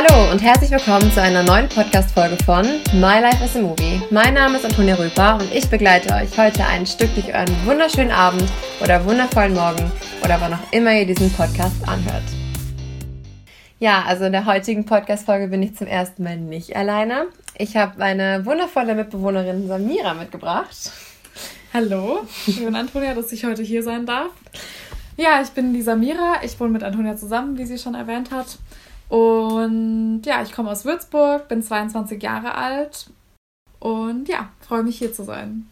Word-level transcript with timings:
Hallo 0.00 0.30
und 0.30 0.40
herzlich 0.40 0.70
willkommen 0.70 1.10
zu 1.10 1.20
einer 1.20 1.42
neuen 1.42 1.68
Podcast-Folge 1.68 2.36
von 2.44 2.64
My 2.92 3.18
Life 3.18 3.42
as 3.42 3.56
a 3.56 3.60
Movie. 3.60 4.00
Mein 4.12 4.34
Name 4.34 4.56
ist 4.56 4.64
Antonia 4.64 4.94
Röper 4.94 5.40
und 5.40 5.52
ich 5.52 5.68
begleite 5.68 6.14
euch 6.14 6.38
heute 6.38 6.64
ein 6.64 6.86
Stück 6.86 7.12
durch 7.16 7.26
euren 7.34 7.66
wunderschönen 7.66 8.12
Abend 8.12 8.44
oder 8.80 9.04
wundervollen 9.04 9.54
Morgen 9.54 9.90
oder 10.22 10.40
wann 10.40 10.54
auch 10.54 10.72
immer 10.72 10.92
ihr 10.92 11.04
diesen 11.04 11.32
Podcast 11.32 11.74
anhört. 11.88 12.22
Ja, 13.80 14.04
also 14.06 14.26
in 14.26 14.30
der 14.30 14.46
heutigen 14.46 14.84
Podcast-Folge 14.84 15.48
bin 15.48 15.64
ich 15.64 15.74
zum 15.74 15.88
ersten 15.88 16.22
Mal 16.22 16.36
nicht 16.36 16.76
alleine. 16.76 17.26
Ich 17.56 17.76
habe 17.76 17.98
meine 17.98 18.46
wundervolle 18.46 18.94
Mitbewohnerin 18.94 19.66
Samira 19.66 20.14
mitgebracht. 20.14 20.92
Hallo, 21.74 22.20
ich 22.46 22.64
bin 22.64 22.76
Antonia, 22.76 23.14
dass 23.14 23.32
ich 23.32 23.44
heute 23.44 23.64
hier 23.64 23.82
sein 23.82 24.06
darf. 24.06 24.30
Ja, 25.16 25.42
ich 25.42 25.48
bin 25.48 25.72
die 25.72 25.82
Samira. 25.82 26.36
Ich 26.44 26.60
wohne 26.60 26.70
mit 26.70 26.84
Antonia 26.84 27.16
zusammen, 27.16 27.58
wie 27.58 27.66
sie 27.66 27.78
schon 27.78 27.96
erwähnt 27.96 28.30
hat. 28.30 28.58
Und 29.08 30.22
ja, 30.24 30.42
ich 30.42 30.52
komme 30.52 30.70
aus 30.70 30.84
Würzburg, 30.84 31.48
bin 31.48 31.62
22 31.62 32.22
Jahre 32.22 32.54
alt 32.54 33.10
und 33.80 34.28
ja, 34.28 34.50
freue 34.60 34.82
mich 34.82 34.98
hier 34.98 35.12
zu 35.12 35.24
sein. 35.24 35.68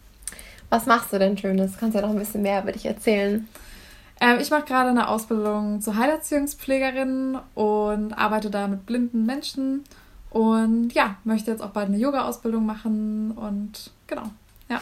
Was 0.69 0.85
machst 0.85 1.13
du 1.13 1.19
denn 1.19 1.37
Schönes? 1.37 1.77
Kannst 1.77 1.95
du 1.95 1.99
ja 1.99 2.05
noch 2.05 2.13
ein 2.13 2.19
bisschen 2.19 2.41
mehr 2.41 2.61
über 2.61 2.71
dich 2.71 2.85
erzählen? 2.85 3.47
Ähm, 4.19 4.39
ich 4.39 4.49
mache 4.49 4.65
gerade 4.65 4.89
eine 4.89 5.07
Ausbildung 5.07 5.81
zur 5.81 5.95
Heilerziehungspflegerin 5.95 7.37
und 7.53 8.13
arbeite 8.13 8.49
da 8.49 8.67
mit 8.67 8.85
blinden 8.85 9.25
Menschen 9.25 9.83
und 10.31 10.93
ja, 10.93 11.17
möchte 11.23 11.51
jetzt 11.51 11.61
auch 11.61 11.69
bald 11.69 11.87
eine 11.87 11.97
Yoga-Ausbildung 11.97 12.65
machen 12.65 13.31
und 13.31 13.91
genau, 14.07 14.23
ja. 14.69 14.81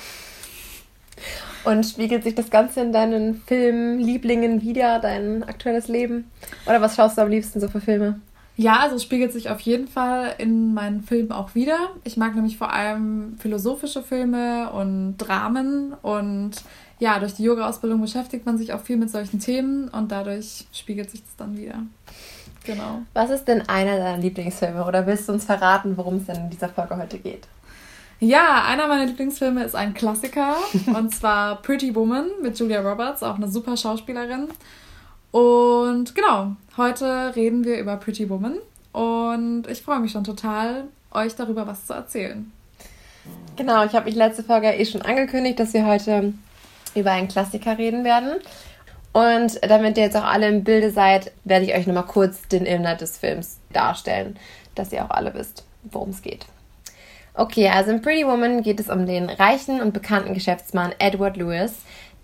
Und 1.66 1.86
spiegelt 1.86 2.24
sich 2.24 2.36
das 2.36 2.50
Ganze 2.50 2.82
in 2.82 2.94
deinen 2.94 3.42
Filmlieblingen 3.42 4.62
wieder, 4.62 5.00
dein 5.00 5.44
aktuelles 5.44 5.88
Leben? 5.88 6.30
Oder 6.66 6.82
was 6.82 6.96
schaust 6.96 7.18
du 7.18 7.22
am 7.22 7.30
liebsten 7.30 7.60
so 7.60 7.68
für 7.68 7.82
Filme? 7.82 8.20
Ja, 8.58 8.80
also 8.80 8.96
es 8.96 9.04
spiegelt 9.04 9.34
sich 9.34 9.50
auf 9.50 9.60
jeden 9.62 9.88
Fall 9.88 10.36
in 10.38 10.74
meinen 10.74 11.02
Filmen 11.02 11.32
auch 11.32 11.56
wieder. 11.56 11.78
Ich 12.06 12.16
mag 12.16 12.36
nämlich 12.36 12.58
vor 12.58 12.72
allem 12.72 13.36
philosophische 13.38 14.02
Filme 14.02 14.72
und 14.72 15.18
Dramen 15.18 15.94
und 16.02 16.52
ja, 17.00 17.20
durch 17.20 17.34
die 17.34 17.44
Yoga-Ausbildung 17.44 18.00
beschäftigt 18.00 18.46
man 18.46 18.58
sich 18.58 18.72
auch 18.72 18.80
viel 18.80 18.96
mit 18.96 19.10
solchen 19.10 19.40
Themen 19.40 19.90
und 19.90 20.12
dadurch 20.12 20.66
spiegelt 20.72 21.12
sich 21.12 21.22
das 21.22 21.36
dann 21.36 21.58
wieder. 21.58 21.84
Genau. 22.64 23.02
Was 23.14 23.30
ist 23.30 23.46
denn 23.46 23.68
einer 23.68 23.98
deiner 23.98 24.18
Lieblingsfilme 24.18 24.86
oder 24.86 25.06
willst 25.06 25.28
du 25.28 25.34
uns 25.34 25.44
verraten, 25.44 25.98
worum 25.98 26.18
es 26.18 26.26
denn 26.26 26.38
in 26.38 26.50
dieser 26.50 26.70
Folge 26.70 26.98
heute 26.98 27.20
geht? 27.20 27.48
Ja, 28.22 28.64
einer 28.66 28.88
meiner 28.88 29.06
Lieblingsfilme 29.06 29.66
ist 29.66 29.76
ein 29.76 29.94
Klassiker 29.94 30.56
und 30.96 31.14
zwar 31.14 31.62
Pretty 31.62 31.94
Woman 31.94 32.28
mit 32.42 32.58
Julia 32.58 32.80
Roberts, 32.80 33.22
auch 33.22 33.36
eine 33.36 33.50
super 33.50 33.76
Schauspielerin. 33.76 34.48
Und 35.36 36.16
genau, 36.16 36.56
heute 36.78 37.36
reden 37.36 37.66
wir 37.66 37.78
über 37.78 37.98
Pretty 37.98 38.30
Woman 38.30 38.56
und 38.94 39.68
ich 39.68 39.82
freue 39.82 40.00
mich 40.00 40.14
schon 40.14 40.24
total, 40.24 40.86
euch 41.12 41.36
darüber 41.36 41.68
was 41.68 41.88
zu 41.88 41.94
erzählen. 41.94 42.50
Genau, 43.58 43.84
ich 43.84 43.92
habe 43.92 44.06
mich 44.06 44.16
letzte 44.16 44.44
Folge 44.46 44.70
eh 44.70 44.86
schon 44.86 45.02
angekündigt, 45.02 45.60
dass 45.60 45.74
wir 45.74 45.86
heute 45.86 46.32
über 46.96 47.12
einen 47.12 47.28
Klassiker 47.28 47.78
reden 47.78 48.06
werden. 48.06 48.36
Und 49.12 49.60
damit 49.62 49.98
ihr 49.98 50.06
jetzt 50.06 50.16
auch 50.16 50.24
alle 50.24 50.48
im 50.48 50.64
Bilde 50.64 50.90
seid, 50.90 51.34
werde 51.44 51.66
ich 51.66 51.76
euch 51.76 51.86
nochmal 51.86 52.06
kurz 52.06 52.48
den 52.48 52.66
Inhalt 52.66 53.02
des 53.02 53.18
Films 53.18 53.58
darstellen, 53.74 54.40
dass 54.74 54.94
ihr 54.94 55.04
auch 55.04 55.10
alle 55.10 55.34
wisst, 55.34 55.66
worum 55.84 56.12
es 56.12 56.22
geht. 56.22 56.46
Okay, 57.34 57.68
also 57.68 57.92
in 57.92 58.02
Pretty 58.02 58.26
Woman 58.26 58.64
geht 58.64 58.80
es 58.80 58.88
um 58.88 59.06
den 59.06 59.30
reichen 59.30 59.82
und 59.82 59.94
bekannten 59.94 60.34
Geschäftsmann 60.34 60.94
Edward 61.00 61.36
Lewis, 61.36 61.74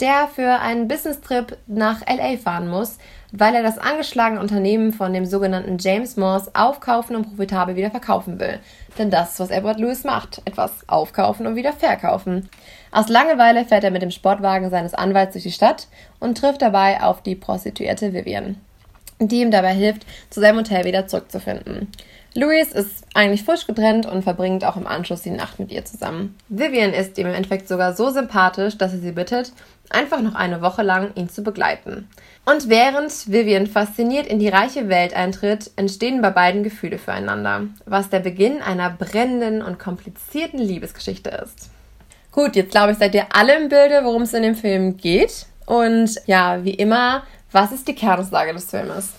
der 0.01 0.27
für 0.27 0.59
einen 0.59 0.87
Business-Trip 0.87 1.57
nach 1.67 2.01
LA 2.01 2.37
fahren 2.37 2.67
muss, 2.67 2.97
weil 3.31 3.55
er 3.55 3.63
das 3.63 3.77
angeschlagene 3.77 4.41
Unternehmen 4.41 4.91
von 4.91 5.13
dem 5.13 5.25
sogenannten 5.25 5.77
James 5.77 6.17
Morse 6.17 6.51
aufkaufen 6.53 7.15
und 7.15 7.29
profitabel 7.29 7.75
wieder 7.75 7.91
verkaufen 7.91 8.39
will. 8.39 8.59
Denn 8.97 9.09
das 9.09 9.33
ist, 9.33 9.39
was 9.39 9.51
Edward 9.51 9.79
Lewis 9.79 10.03
macht. 10.03 10.41
Etwas 10.45 10.71
aufkaufen 10.87 11.45
und 11.45 11.55
wieder 11.55 11.71
verkaufen. 11.71 12.49
Aus 12.91 13.07
Langeweile 13.07 13.63
fährt 13.63 13.83
er 13.83 13.91
mit 13.91 14.01
dem 14.01 14.11
Sportwagen 14.11 14.69
seines 14.69 14.93
Anwalts 14.93 15.33
durch 15.33 15.43
die 15.43 15.51
Stadt 15.51 15.87
und 16.19 16.37
trifft 16.37 16.61
dabei 16.61 17.01
auf 17.01 17.21
die 17.21 17.35
Prostituierte 17.35 18.11
Vivian, 18.11 18.57
die 19.19 19.41
ihm 19.41 19.51
dabei 19.51 19.73
hilft, 19.73 20.05
zu 20.29 20.41
seinem 20.41 20.57
Hotel 20.57 20.83
wieder 20.83 21.07
zurückzufinden. 21.07 21.87
Louis 22.33 22.71
ist 22.71 23.03
eigentlich 23.13 23.43
frisch 23.43 23.67
getrennt 23.67 24.05
und 24.05 24.23
verbringt 24.23 24.63
auch 24.63 24.77
im 24.77 24.87
Anschluss 24.87 25.21
die 25.21 25.31
Nacht 25.31 25.59
mit 25.59 25.69
ihr 25.69 25.83
zusammen. 25.83 26.37
Vivian 26.47 26.93
ist 26.93 27.17
ihm 27.17 27.27
im 27.27 27.33
Endeffekt 27.33 27.67
sogar 27.67 27.93
so 27.93 28.09
sympathisch, 28.09 28.77
dass 28.77 28.93
er 28.93 28.99
sie 28.99 29.11
bittet, 29.11 29.51
einfach 29.91 30.21
noch 30.21 30.35
eine 30.35 30.61
Woche 30.61 30.83
lang 30.83 31.11
ihn 31.15 31.29
zu 31.29 31.43
begleiten. 31.43 32.07
Und 32.45 32.69
während 32.69 33.11
Vivian 33.31 33.67
fasziniert 33.67 34.27
in 34.27 34.39
die 34.39 34.49
reiche 34.49 34.89
Welt 34.89 35.13
eintritt, 35.13 35.71
entstehen 35.75 36.21
bei 36.21 36.31
beiden 36.31 36.63
Gefühle 36.63 36.97
füreinander, 36.97 37.67
was 37.85 38.09
der 38.09 38.19
Beginn 38.19 38.61
einer 38.61 38.89
brennenden 38.89 39.61
und 39.61 39.79
komplizierten 39.79 40.59
Liebesgeschichte 40.59 41.29
ist. 41.29 41.69
Gut, 42.31 42.55
jetzt 42.55 42.71
glaube 42.71 42.93
ich, 42.93 42.97
seid 42.97 43.13
ihr 43.13 43.27
alle 43.33 43.57
im 43.57 43.69
Bilde, 43.69 44.01
worum 44.03 44.23
es 44.23 44.33
in 44.33 44.43
dem 44.43 44.55
Film 44.55 44.97
geht. 44.97 45.45
Und 45.65 46.15
ja, 46.25 46.63
wie 46.63 46.73
immer, 46.73 47.23
was 47.51 47.71
ist 47.71 47.87
die 47.87 47.95
Kernaussage 47.95 48.53
des 48.53 48.69
Filmes? 48.69 49.11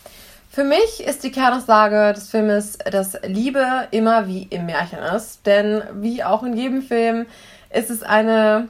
Für 0.51 0.65
mich 0.65 1.03
ist 1.07 1.25
die 1.25 1.31
Kernaussage 1.31 2.13
des 2.13 2.29
Filmes, 2.29 2.77
dass 2.79 3.17
Liebe 3.23 3.89
immer 3.91 4.27
wie 4.27 4.43
im 4.51 4.67
Märchen 4.67 4.99
ist. 4.99 5.47
Denn 5.47 5.83
wie 5.95 6.25
auch 6.25 6.43
in 6.43 6.57
jedem 6.57 6.83
Film 6.83 7.27
ist 7.71 7.91
es 7.91 8.03
eine 8.03 8.69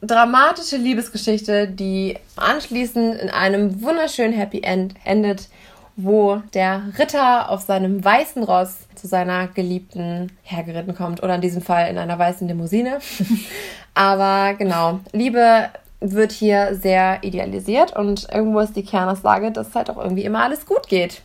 dramatische 0.00 0.76
Liebesgeschichte, 0.76 1.68
die 1.68 2.18
anschließend 2.36 3.20
in 3.20 3.30
einem 3.30 3.82
wunderschönen 3.82 4.32
Happy 4.32 4.60
End 4.62 4.94
endet, 5.04 5.48
wo 5.96 6.42
der 6.52 6.82
Ritter 6.98 7.50
auf 7.50 7.62
seinem 7.62 8.04
weißen 8.04 8.42
Ross 8.42 8.80
zu 8.94 9.06
seiner 9.06 9.48
Geliebten 9.48 10.32
hergeritten 10.42 10.94
kommt. 10.94 11.22
Oder 11.22 11.36
in 11.36 11.40
diesem 11.40 11.62
Fall 11.62 11.88
in 11.88 11.98
einer 11.98 12.18
weißen 12.18 12.46
Limousine. 12.46 12.98
Aber 13.94 14.54
genau, 14.54 15.00
Liebe 15.12 15.70
wird 16.00 16.32
hier 16.32 16.74
sehr 16.74 17.22
idealisiert 17.22 17.96
und 17.96 18.28
irgendwo 18.32 18.60
ist 18.60 18.76
die 18.76 18.84
Kernaussage, 18.84 19.50
dass 19.50 19.74
halt 19.74 19.88
auch 19.88 19.96
irgendwie 19.96 20.24
immer 20.24 20.42
alles 20.42 20.66
gut 20.66 20.88
geht. 20.88 21.22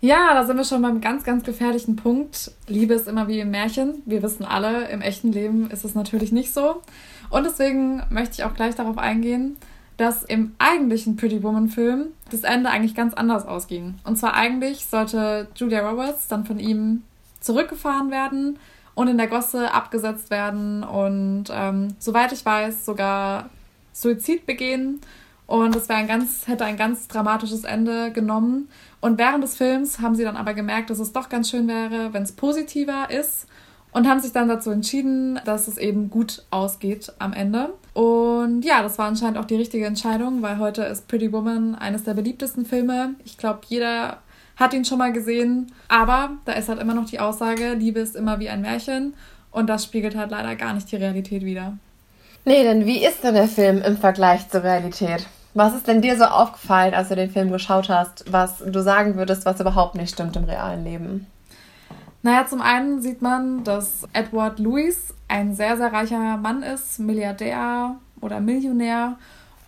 Ja, 0.00 0.34
da 0.34 0.44
sind 0.44 0.56
wir 0.56 0.64
schon 0.64 0.82
beim 0.82 1.00
ganz, 1.00 1.24
ganz 1.24 1.42
gefährlichen 1.42 1.96
Punkt. 1.96 2.52
Liebe 2.68 2.94
ist 2.94 3.08
immer 3.08 3.28
wie 3.28 3.40
im 3.40 3.50
Märchen. 3.50 4.02
Wir 4.04 4.22
wissen 4.22 4.44
alle, 4.44 4.88
im 4.88 5.00
echten 5.00 5.32
Leben 5.32 5.70
ist 5.70 5.84
es 5.84 5.94
natürlich 5.94 6.32
nicht 6.32 6.52
so. 6.52 6.82
Und 7.30 7.44
deswegen 7.44 8.02
möchte 8.10 8.34
ich 8.34 8.44
auch 8.44 8.54
gleich 8.54 8.74
darauf 8.74 8.98
eingehen, 8.98 9.56
dass 9.96 10.22
im 10.22 10.54
eigentlichen 10.58 11.16
Pretty 11.16 11.42
Woman 11.42 11.68
Film 11.68 12.08
das 12.30 12.42
Ende 12.42 12.70
eigentlich 12.70 12.94
ganz 12.94 13.14
anders 13.14 13.46
ausging. 13.46 13.94
Und 14.04 14.16
zwar 14.16 14.34
eigentlich 14.34 14.86
sollte 14.86 15.48
Julia 15.56 15.88
Roberts 15.88 16.28
dann 16.28 16.44
von 16.44 16.58
ihm 16.58 17.02
zurückgefahren 17.40 18.10
werden 18.10 18.58
und 18.94 19.08
in 19.08 19.18
der 19.18 19.28
Gosse 19.28 19.72
abgesetzt 19.72 20.30
werden 20.30 20.82
und 20.82 21.44
ähm, 21.50 21.94
soweit 21.98 22.32
ich 22.32 22.44
weiß 22.44 22.84
sogar 22.84 23.50
Suizid 23.92 24.46
begehen. 24.46 25.00
Und 25.46 25.76
es 25.76 25.88
wäre 25.88 26.00
ein 26.00 26.08
ganz 26.08 26.48
hätte 26.48 26.64
ein 26.64 26.76
ganz 26.76 27.06
dramatisches 27.06 27.62
Ende 27.62 28.10
genommen. 28.10 28.68
Und 29.00 29.16
während 29.16 29.44
des 29.44 29.56
Films 29.56 30.00
haben 30.00 30.16
sie 30.16 30.24
dann 30.24 30.36
aber 30.36 30.54
gemerkt, 30.54 30.90
dass 30.90 30.98
es 30.98 31.12
doch 31.12 31.28
ganz 31.28 31.50
schön 31.50 31.68
wäre, 31.68 32.12
wenn 32.12 32.24
es 32.24 32.32
positiver 32.32 33.10
ist 33.10 33.46
und 33.96 34.06
haben 34.06 34.20
sich 34.20 34.32
dann 34.32 34.46
dazu 34.46 34.70
entschieden, 34.70 35.40
dass 35.46 35.68
es 35.68 35.78
eben 35.78 36.10
gut 36.10 36.42
ausgeht 36.50 37.14
am 37.18 37.32
Ende. 37.32 37.70
Und 37.94 38.62
ja, 38.62 38.82
das 38.82 38.98
war 38.98 39.06
anscheinend 39.06 39.38
auch 39.38 39.46
die 39.46 39.56
richtige 39.56 39.86
Entscheidung, 39.86 40.42
weil 40.42 40.58
heute 40.58 40.82
ist 40.82 41.08
Pretty 41.08 41.32
Woman 41.32 41.74
eines 41.74 42.04
der 42.04 42.12
beliebtesten 42.12 42.66
Filme. 42.66 43.14
Ich 43.24 43.38
glaube, 43.38 43.60
jeder 43.68 44.18
hat 44.56 44.74
ihn 44.74 44.84
schon 44.84 44.98
mal 44.98 45.14
gesehen, 45.14 45.72
aber 45.88 46.32
da 46.44 46.52
ist 46.52 46.68
halt 46.68 46.78
immer 46.78 46.92
noch 46.92 47.06
die 47.06 47.20
Aussage, 47.20 47.72
Liebe 47.72 48.00
ist 48.00 48.16
immer 48.16 48.38
wie 48.38 48.50
ein 48.50 48.60
Märchen 48.60 49.14
und 49.50 49.66
das 49.66 49.84
spiegelt 49.84 50.14
halt 50.14 50.30
leider 50.30 50.56
gar 50.56 50.74
nicht 50.74 50.92
die 50.92 50.96
Realität 50.96 51.42
wider. 51.42 51.78
Nee, 52.44 52.64
denn 52.64 52.84
wie 52.84 53.02
ist 53.02 53.24
denn 53.24 53.32
der 53.32 53.48
Film 53.48 53.80
im 53.80 53.96
Vergleich 53.96 54.46
zur 54.50 54.62
Realität? 54.62 55.26
Was 55.54 55.74
ist 55.74 55.88
denn 55.88 56.02
dir 56.02 56.18
so 56.18 56.24
aufgefallen, 56.24 56.92
als 56.92 57.08
du 57.08 57.16
den 57.16 57.30
Film 57.30 57.50
geschaut 57.50 57.88
hast, 57.88 58.30
was 58.30 58.58
du 58.58 58.82
sagen 58.82 59.16
würdest, 59.16 59.46
was 59.46 59.58
überhaupt 59.58 59.94
nicht 59.94 60.12
stimmt 60.12 60.36
im 60.36 60.44
realen 60.44 60.84
Leben? 60.84 61.26
Naja, 62.26 62.44
zum 62.44 62.60
einen 62.60 63.00
sieht 63.00 63.22
man, 63.22 63.62
dass 63.62 64.02
Edward 64.12 64.58
Lewis 64.58 65.14
ein 65.28 65.54
sehr, 65.54 65.76
sehr 65.76 65.92
reicher 65.92 66.36
Mann 66.38 66.64
ist, 66.64 66.98
Milliardär 66.98 68.00
oder 68.20 68.40
Millionär 68.40 69.16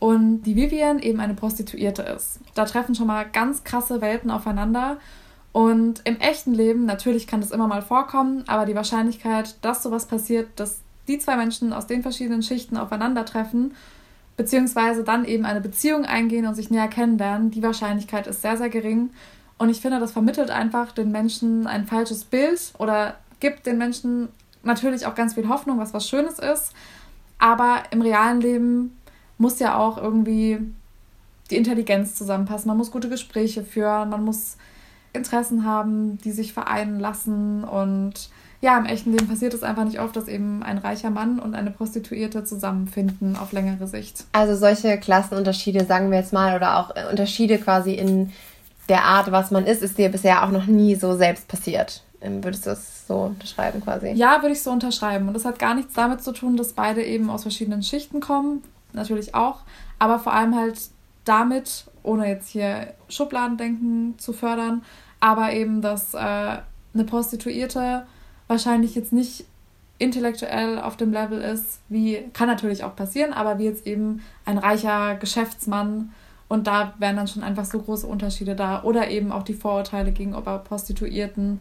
und 0.01 0.43
die 0.43 0.57
Vivian 0.57 0.99
eben 0.99 1.21
eine 1.21 1.35
Prostituierte 1.35 2.03
ist. 2.03 2.41
Da 2.57 2.65
treffen 2.65 2.97
schon 2.97 3.07
mal 3.07 3.27
ganz 3.31 3.63
krasse 3.63 4.01
Welten 4.01 4.33
aufeinander. 4.33 4.97
Und 5.53 6.01
im 6.03 6.17
echten 6.19 6.53
Leben, 6.53 6.85
natürlich 6.85 7.29
kann 7.29 7.41
das 7.41 7.53
immer 7.53 7.69
mal 7.69 7.81
vorkommen, 7.81 8.43
aber 8.49 8.67
die 8.67 8.75
Wahrscheinlichkeit, 8.75 9.55
dass 9.63 9.85
sowas 9.85 10.07
passiert, 10.07 10.49
dass 10.57 10.81
die 11.07 11.21
zwei 11.21 11.37
Menschen 11.37 11.73
aus 11.73 11.87
den 11.87 12.03
verschiedenen 12.03 12.43
Schichten 12.43 12.77
aufeinandertreffen, 12.77 13.77
beziehungsweise 14.37 15.05
dann 15.05 15.25
eben 15.25 15.45
eine 15.45 15.61
Beziehung 15.61 16.07
eingehen 16.07 16.45
und 16.45 16.57
sich 16.57 16.71
näher 16.71 16.89
kennenlernen, 16.89 17.53
die 17.53 17.63
Wahrscheinlichkeit 17.63 18.27
ist 18.27 18.43
sehr, 18.43 18.57
sehr 18.57 18.69
gering. 18.69 19.11
Und 19.59 19.71
ich 19.71 19.81
finde, 19.81 19.99
das 19.99 20.13
vermittelt 20.13 20.51
einfach 20.51 20.93
den 20.93 21.11
Menschen 21.11 21.67
ein 21.67 21.87
falsches 21.87 22.25
Bild 22.25 22.73
oder 22.79 23.17
gibt 23.41 23.67
den 23.67 23.77
Menschen 23.79 24.29
natürlich 24.63 25.07
auch 25.07 25.15
ganz 25.15 25.35
viel 25.35 25.49
Hoffnung, 25.49 25.79
was 25.79 25.93
was 25.93 26.09
Schönes 26.09 26.39
ist. 26.39 26.73
Aber 27.39 27.83
im 27.91 28.01
realen 28.01 28.41
Leben 28.41 28.97
muss 29.37 29.59
ja 29.59 29.77
auch 29.77 29.99
irgendwie 29.99 30.59
die 31.51 31.57
Intelligenz 31.57 32.15
zusammenpassen. 32.15 32.69
Man 32.69 32.77
muss 32.77 32.91
gute 32.91 33.09
Gespräche 33.09 33.65
führen, 33.65 34.11
man 34.11 34.25
muss 34.25 34.57
Interessen 35.13 35.65
haben, 35.65 36.19
die 36.19 36.33
sich 36.33 36.53
vereinen 36.53 37.01
lassen 37.01 37.65
und 37.65 38.31
ja, 38.61 38.77
im 38.77 38.87
echten 38.87 39.13
Leben 39.13 39.29
passiert 39.29 39.55
es 39.55 39.63
einfach 39.63 39.85
nicht 39.85 40.01
oft, 40.01 40.17
dass 40.17 40.27
eben 40.27 40.65
ein 40.65 40.79
reicher 40.79 41.11
Mann 41.11 41.39
und 41.39 41.55
eine 41.55 41.71
Prostituierte 41.71 42.43
zusammenfinden 42.43 43.37
auf 43.37 43.53
längere 43.53 43.87
Sicht. 43.87 44.25
Also 44.33 44.57
solche 44.57 44.99
Klassenunterschiede, 44.99 45.85
sagen 45.85 46.11
wir 46.11 46.19
jetzt 46.19 46.33
mal, 46.33 46.57
oder 46.57 46.77
auch 46.79 46.93
Unterschiede 47.11 47.59
quasi 47.59 47.95
in 47.95 48.33
der 48.89 49.05
Art, 49.05 49.31
was 49.33 49.51
man 49.51 49.67
ist, 49.67 49.83
ist 49.83 49.99
dir 49.99 50.09
bisher 50.09 50.45
auch 50.45 50.51
noch 50.51 50.67
nie 50.67 50.95
so 50.95 51.17
selbst 51.17 51.49
passiert. 51.49 52.03
Ähm, 52.21 52.43
würdest 52.43 52.67
du 52.67 52.71
das 52.71 53.07
so 53.07 53.17
unterschreiben 53.17 53.81
quasi? 53.81 54.11
Ja, 54.13 54.43
würde 54.43 54.53
ich 54.53 54.63
so 54.63 54.71
unterschreiben. 54.71 55.29
Und 55.29 55.35
das 55.35 55.45
hat 55.45 55.59
gar 55.59 55.75
nichts 55.75 55.95
damit 55.95 56.23
zu 56.23 56.33
tun, 56.33 56.57
dass 56.57 56.73
beide 56.73 57.05
eben 57.05 57.31
aus 57.31 57.43
verschiedenen 57.43 57.83
Schichten 57.83 58.21
kommen. 58.21 58.63
Natürlich 58.93 59.35
auch. 59.35 59.61
Aber 59.99 60.19
vor 60.19 60.33
allem 60.33 60.57
halt 60.57 60.79
damit, 61.25 61.85
ohne 62.03 62.29
jetzt 62.29 62.49
hier 62.49 62.95
Schubladendenken 63.09 64.19
zu 64.19 64.33
fördern, 64.33 64.83
aber 65.21 65.53
eben, 65.53 65.83
dass 65.83 66.15
äh, 66.15 66.19
eine 66.19 67.05
Prostituierte 67.07 68.07
wahrscheinlich 68.47 68.95
jetzt 68.95 69.13
nicht 69.13 69.45
intellektuell 69.99 70.79
auf 70.79 70.97
dem 70.97 71.13
Level 71.13 71.41
ist, 71.41 71.81
wie, 71.89 72.29
kann 72.33 72.49
natürlich 72.49 72.85
auch 72.85 72.95
passieren, 72.97 73.33
aber 73.33 73.59
wie 73.59 73.65
jetzt 73.65 73.87
eben 73.87 74.23
ein 74.45 74.59
reicher 74.59 75.17
Geschäftsmann. 75.17 76.13
Und 76.49 76.67
da 76.67 76.95
wären 76.99 77.17
dann 77.17 77.29
schon 77.29 77.43
einfach 77.43 77.65
so 77.65 77.79
große 77.79 78.07
Unterschiede 78.07 78.55
da. 78.55 78.83
Oder 78.83 79.09
eben 79.09 79.33
auch 79.33 79.43
die 79.43 79.55
Vorurteile 79.55 80.13
gegenüber 80.13 80.59
Prostituierten, 80.59 81.61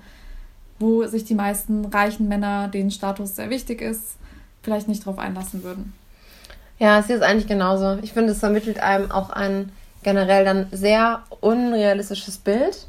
wo 0.79 1.05
sich 1.05 1.25
die 1.25 1.35
meisten 1.35 1.85
reichen 1.85 2.27
Männer, 2.27 2.69
denen 2.69 2.91
Status 2.91 3.35
sehr 3.35 3.49
wichtig 3.49 3.81
ist, 3.81 4.15
vielleicht 4.63 4.87
nicht 4.87 5.05
drauf 5.05 5.19
einlassen 5.19 5.63
würden. 5.63 5.93
Ja, 6.79 6.99
es 6.99 7.09
ist 7.09 7.23
eigentlich 7.23 7.47
genauso. 7.47 7.97
Ich 8.01 8.13
finde, 8.13 8.31
es 8.31 8.39
vermittelt 8.39 8.79
einem 8.79 9.11
auch 9.11 9.29
ein 9.29 9.71
generell 10.03 10.45
dann 10.45 10.67
sehr 10.71 11.23
unrealistisches 11.41 12.37
Bild 12.37 12.87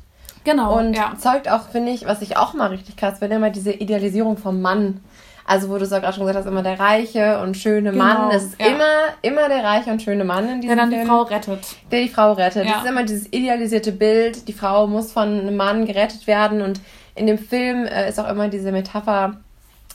Genau. 0.49 0.79
Und 0.79 0.95
ja. 0.95 1.15
zeugt 1.19 1.51
auch, 1.51 1.69
finde 1.69 1.93
ich, 1.93 2.07
was 2.07 2.23
ich 2.23 2.37
auch 2.37 2.55
mal 2.55 2.69
richtig 2.69 2.97
krass 2.97 3.19
finde, 3.19 3.37
immer 3.37 3.51
diese 3.51 3.73
Idealisierung 3.73 4.39
vom 4.39 4.63
Mann. 4.63 5.01
Also, 5.49 5.71
wo 5.71 5.79
du 5.79 5.87
so 5.87 5.97
gerade 5.97 6.13
schon 6.13 6.27
gesagt 6.27 6.45
hast, 6.45 6.51
immer 6.51 6.63
der 6.63 6.79
reiche 6.79 7.41
und 7.41 7.57
schöne 7.57 7.91
genau. 7.91 8.05
Mann. 8.05 8.31
Es 8.31 8.45
ist 8.45 8.61
ja. 8.61 8.67
immer, 8.67 8.85
immer 9.23 9.49
der 9.49 9.65
reiche 9.65 9.91
und 9.91 10.03
schöne 10.03 10.23
Mann 10.23 10.47
in 10.47 10.61
diesem 10.61 10.77
Der 10.77 10.85
dann 10.85 10.91
Film, 10.91 11.01
die 11.01 11.09
Frau 11.09 11.23
rettet. 11.23 11.61
Der 11.91 12.03
die 12.03 12.09
Frau 12.11 12.33
rettet. 12.35 12.67
Ja. 12.67 12.73
Das 12.73 12.85
ist 12.85 12.91
immer 12.91 13.03
dieses 13.05 13.33
idealisierte 13.33 13.93
Bild. 13.93 14.47
Die 14.47 14.53
Frau 14.53 14.87
muss 14.87 15.11
von 15.11 15.41
einem 15.41 15.57
Mann 15.57 15.87
gerettet 15.87 16.27
werden. 16.27 16.61
Und 16.61 16.83
in 17.15 17.27
dem 17.27 17.39
Film 17.39 17.87
äh, 17.87 18.11
ist 18.11 18.21
auch 18.21 18.29
immer 18.29 18.49
diese 18.49 18.73
Metapher 18.73 19.39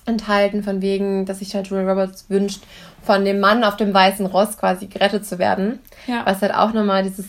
enthalten, 0.08 0.64
von 0.64 0.82
wegen, 0.82 1.28
dass 1.28 1.38
sich 1.38 1.54
halt 1.54 1.68
Julia 1.68 1.88
Roberts 1.88 2.32
wünscht, 2.32 2.64
von 3.04 3.24
dem 3.24 3.40
Mann 3.40 3.64
auf 3.64 3.78
dem 3.78 3.94
weißen 3.94 4.26
Ross 4.26 4.58
quasi 4.58 4.88
gerettet 4.88 5.24
zu 5.24 5.38
werden. 5.38 5.78
Ja. 6.08 6.24
Was 6.26 6.42
halt 6.42 6.56
auch 6.56 6.74
nochmal 6.74 7.04
dieses 7.04 7.28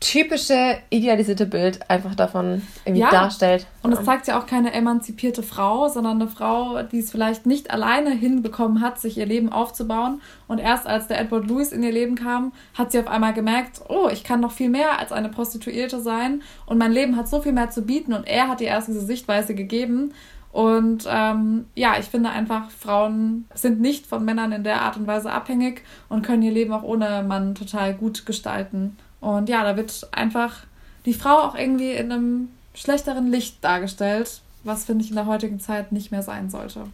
typische 0.00 0.76
idealisierte 0.90 1.46
Bild 1.46 1.88
einfach 1.88 2.14
davon 2.14 2.62
irgendwie 2.84 3.02
ja. 3.02 3.10
darstellt. 3.10 3.66
Und 3.82 3.92
es 3.92 4.04
zeigt 4.04 4.26
ja 4.26 4.38
auch 4.38 4.46
keine 4.46 4.72
emanzipierte 4.72 5.42
Frau, 5.42 5.88
sondern 5.88 6.20
eine 6.20 6.30
Frau, 6.30 6.82
die 6.82 6.98
es 6.98 7.10
vielleicht 7.10 7.46
nicht 7.46 7.70
alleine 7.70 8.10
hinbekommen 8.10 8.80
hat, 8.80 9.00
sich 9.00 9.16
ihr 9.16 9.26
Leben 9.26 9.50
aufzubauen. 9.50 10.20
Und 10.46 10.58
erst 10.58 10.86
als 10.86 11.06
der 11.06 11.20
Edward 11.20 11.48
Lewis 11.48 11.72
in 11.72 11.82
ihr 11.82 11.92
Leben 11.92 12.16
kam, 12.16 12.52
hat 12.74 12.92
sie 12.92 12.98
auf 12.98 13.08
einmal 13.08 13.32
gemerkt, 13.32 13.80
oh, 13.88 14.08
ich 14.12 14.24
kann 14.24 14.40
noch 14.40 14.52
viel 14.52 14.68
mehr 14.68 14.98
als 14.98 15.10
eine 15.10 15.30
Prostituierte 15.30 16.00
sein 16.00 16.42
und 16.66 16.78
mein 16.78 16.92
Leben 16.92 17.16
hat 17.16 17.28
so 17.28 17.40
viel 17.40 17.52
mehr 17.52 17.70
zu 17.70 17.82
bieten. 17.82 18.12
Und 18.12 18.26
er 18.26 18.48
hat 18.48 18.60
ihr 18.60 18.68
erst 18.68 18.88
diese 18.88 19.04
Sichtweise 19.04 19.54
gegeben. 19.54 20.12
Und 20.52 21.08
ähm, 21.10 21.66
ja, 21.74 21.94
ich 21.98 22.06
finde 22.06 22.30
einfach, 22.30 22.70
Frauen 22.70 23.46
sind 23.54 23.80
nicht 23.80 24.06
von 24.06 24.24
Männern 24.24 24.52
in 24.52 24.62
der 24.62 24.82
Art 24.82 24.96
und 24.96 25.08
Weise 25.08 25.32
abhängig 25.32 25.82
und 26.08 26.22
können 26.22 26.42
ihr 26.42 26.52
Leben 26.52 26.72
auch 26.72 26.84
ohne 26.84 27.24
Mann 27.26 27.56
total 27.56 27.92
gut 27.94 28.24
gestalten. 28.24 28.96
Und 29.24 29.48
ja, 29.48 29.64
da 29.64 29.76
wird 29.76 30.06
einfach 30.12 30.64
die 31.06 31.14
Frau 31.14 31.38
auch 31.38 31.54
irgendwie 31.54 31.92
in 31.92 32.12
einem 32.12 32.48
schlechteren 32.74 33.30
Licht 33.30 33.64
dargestellt, 33.64 34.42
was 34.64 34.84
finde 34.84 35.04
ich 35.04 35.10
in 35.10 35.16
der 35.16 35.26
heutigen 35.26 35.60
Zeit 35.60 35.92
nicht 35.92 36.10
mehr 36.10 36.22
sein 36.22 36.50
sollte. 36.50 36.84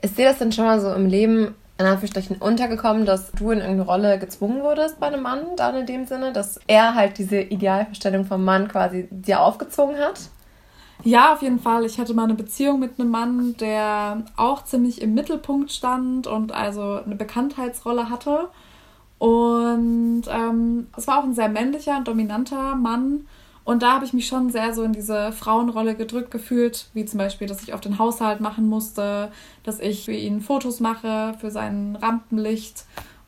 Ist 0.00 0.16
dir 0.16 0.26
das 0.26 0.38
denn 0.38 0.52
schon 0.52 0.64
mal 0.64 0.80
so 0.80 0.92
im 0.92 1.06
Leben 1.06 1.54
in 1.76 1.86
Anführungsstrichen 1.86 2.36
untergekommen, 2.36 3.04
dass 3.04 3.32
du 3.32 3.50
in 3.50 3.58
irgendeine 3.58 3.86
Rolle 3.86 4.18
gezwungen 4.18 4.62
wurdest 4.62 5.00
bei 5.00 5.08
einem 5.08 5.22
Mann, 5.22 5.40
dann 5.56 5.76
in 5.76 5.86
dem 5.86 6.06
Sinne, 6.06 6.32
dass 6.32 6.60
er 6.68 6.94
halt 6.94 7.18
diese 7.18 7.40
Idealvorstellung 7.40 8.24
vom 8.24 8.44
Mann 8.44 8.68
quasi 8.68 9.08
dir 9.10 9.40
aufgezwungen 9.40 9.98
hat? 9.98 10.20
Ja, 11.02 11.32
auf 11.34 11.42
jeden 11.42 11.58
Fall. 11.58 11.84
Ich 11.84 11.98
hatte 11.98 12.14
mal 12.14 12.24
eine 12.24 12.34
Beziehung 12.34 12.78
mit 12.78 12.98
einem 12.98 13.10
Mann, 13.10 13.56
der 13.58 14.22
auch 14.36 14.64
ziemlich 14.64 15.02
im 15.02 15.14
Mittelpunkt 15.14 15.72
stand 15.72 16.26
und 16.26 16.52
also 16.52 17.00
eine 17.04 17.16
Bekanntheitsrolle 17.16 18.08
hatte. 18.08 18.48
Und 19.24 20.24
ähm, 20.28 20.88
es 20.94 21.06
war 21.06 21.18
auch 21.18 21.24
ein 21.24 21.32
sehr 21.32 21.48
männlicher 21.48 21.96
und 21.96 22.06
dominanter 22.06 22.74
Mann. 22.74 23.26
Und 23.64 23.82
da 23.82 23.94
habe 23.94 24.04
ich 24.04 24.12
mich 24.12 24.26
schon 24.26 24.50
sehr 24.50 24.74
so 24.74 24.82
in 24.82 24.92
diese 24.92 25.32
Frauenrolle 25.32 25.94
gedrückt 25.94 26.30
gefühlt, 26.30 26.88
wie 26.92 27.06
zum 27.06 27.16
Beispiel, 27.16 27.48
dass 27.48 27.62
ich 27.62 27.72
auf 27.72 27.80
den 27.80 27.98
Haushalt 27.98 28.40
machen 28.40 28.68
musste, 28.68 29.32
dass 29.62 29.80
ich 29.80 30.04
für 30.04 30.12
ihn 30.12 30.42
Fotos 30.42 30.78
mache, 30.78 31.32
für 31.40 31.50
sein 31.50 31.96
Rampenlicht. 32.02 32.84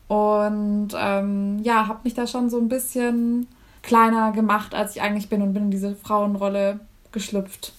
Und 0.07 0.89
ähm, 0.95 1.61
ja, 1.63 1.87
habe 1.87 2.01
mich 2.03 2.13
da 2.13 2.27
schon 2.27 2.51
so 2.51 2.59
ein 2.59 2.69
bisschen 2.69 3.47
kleiner 3.81 4.33
gemacht, 4.33 4.75
als 4.75 4.95
ich 4.95 5.01
eigentlich 5.01 5.29
bin 5.29 5.41
und 5.41 5.55
bin 5.55 5.63
in 5.63 5.71
diese 5.71 5.95
Frauenrolle 5.95 6.79
geschlüpft. 7.11 7.73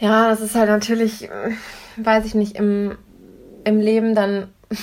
Ja, 0.00 0.30
das 0.30 0.40
ist 0.40 0.56
halt 0.56 0.68
natürlich, 0.68 1.28
weiß 1.96 2.24
ich 2.24 2.34
nicht, 2.34 2.56
im, 2.56 2.98
im 3.62 3.78
Leben 3.78 4.16
dann 4.16 4.48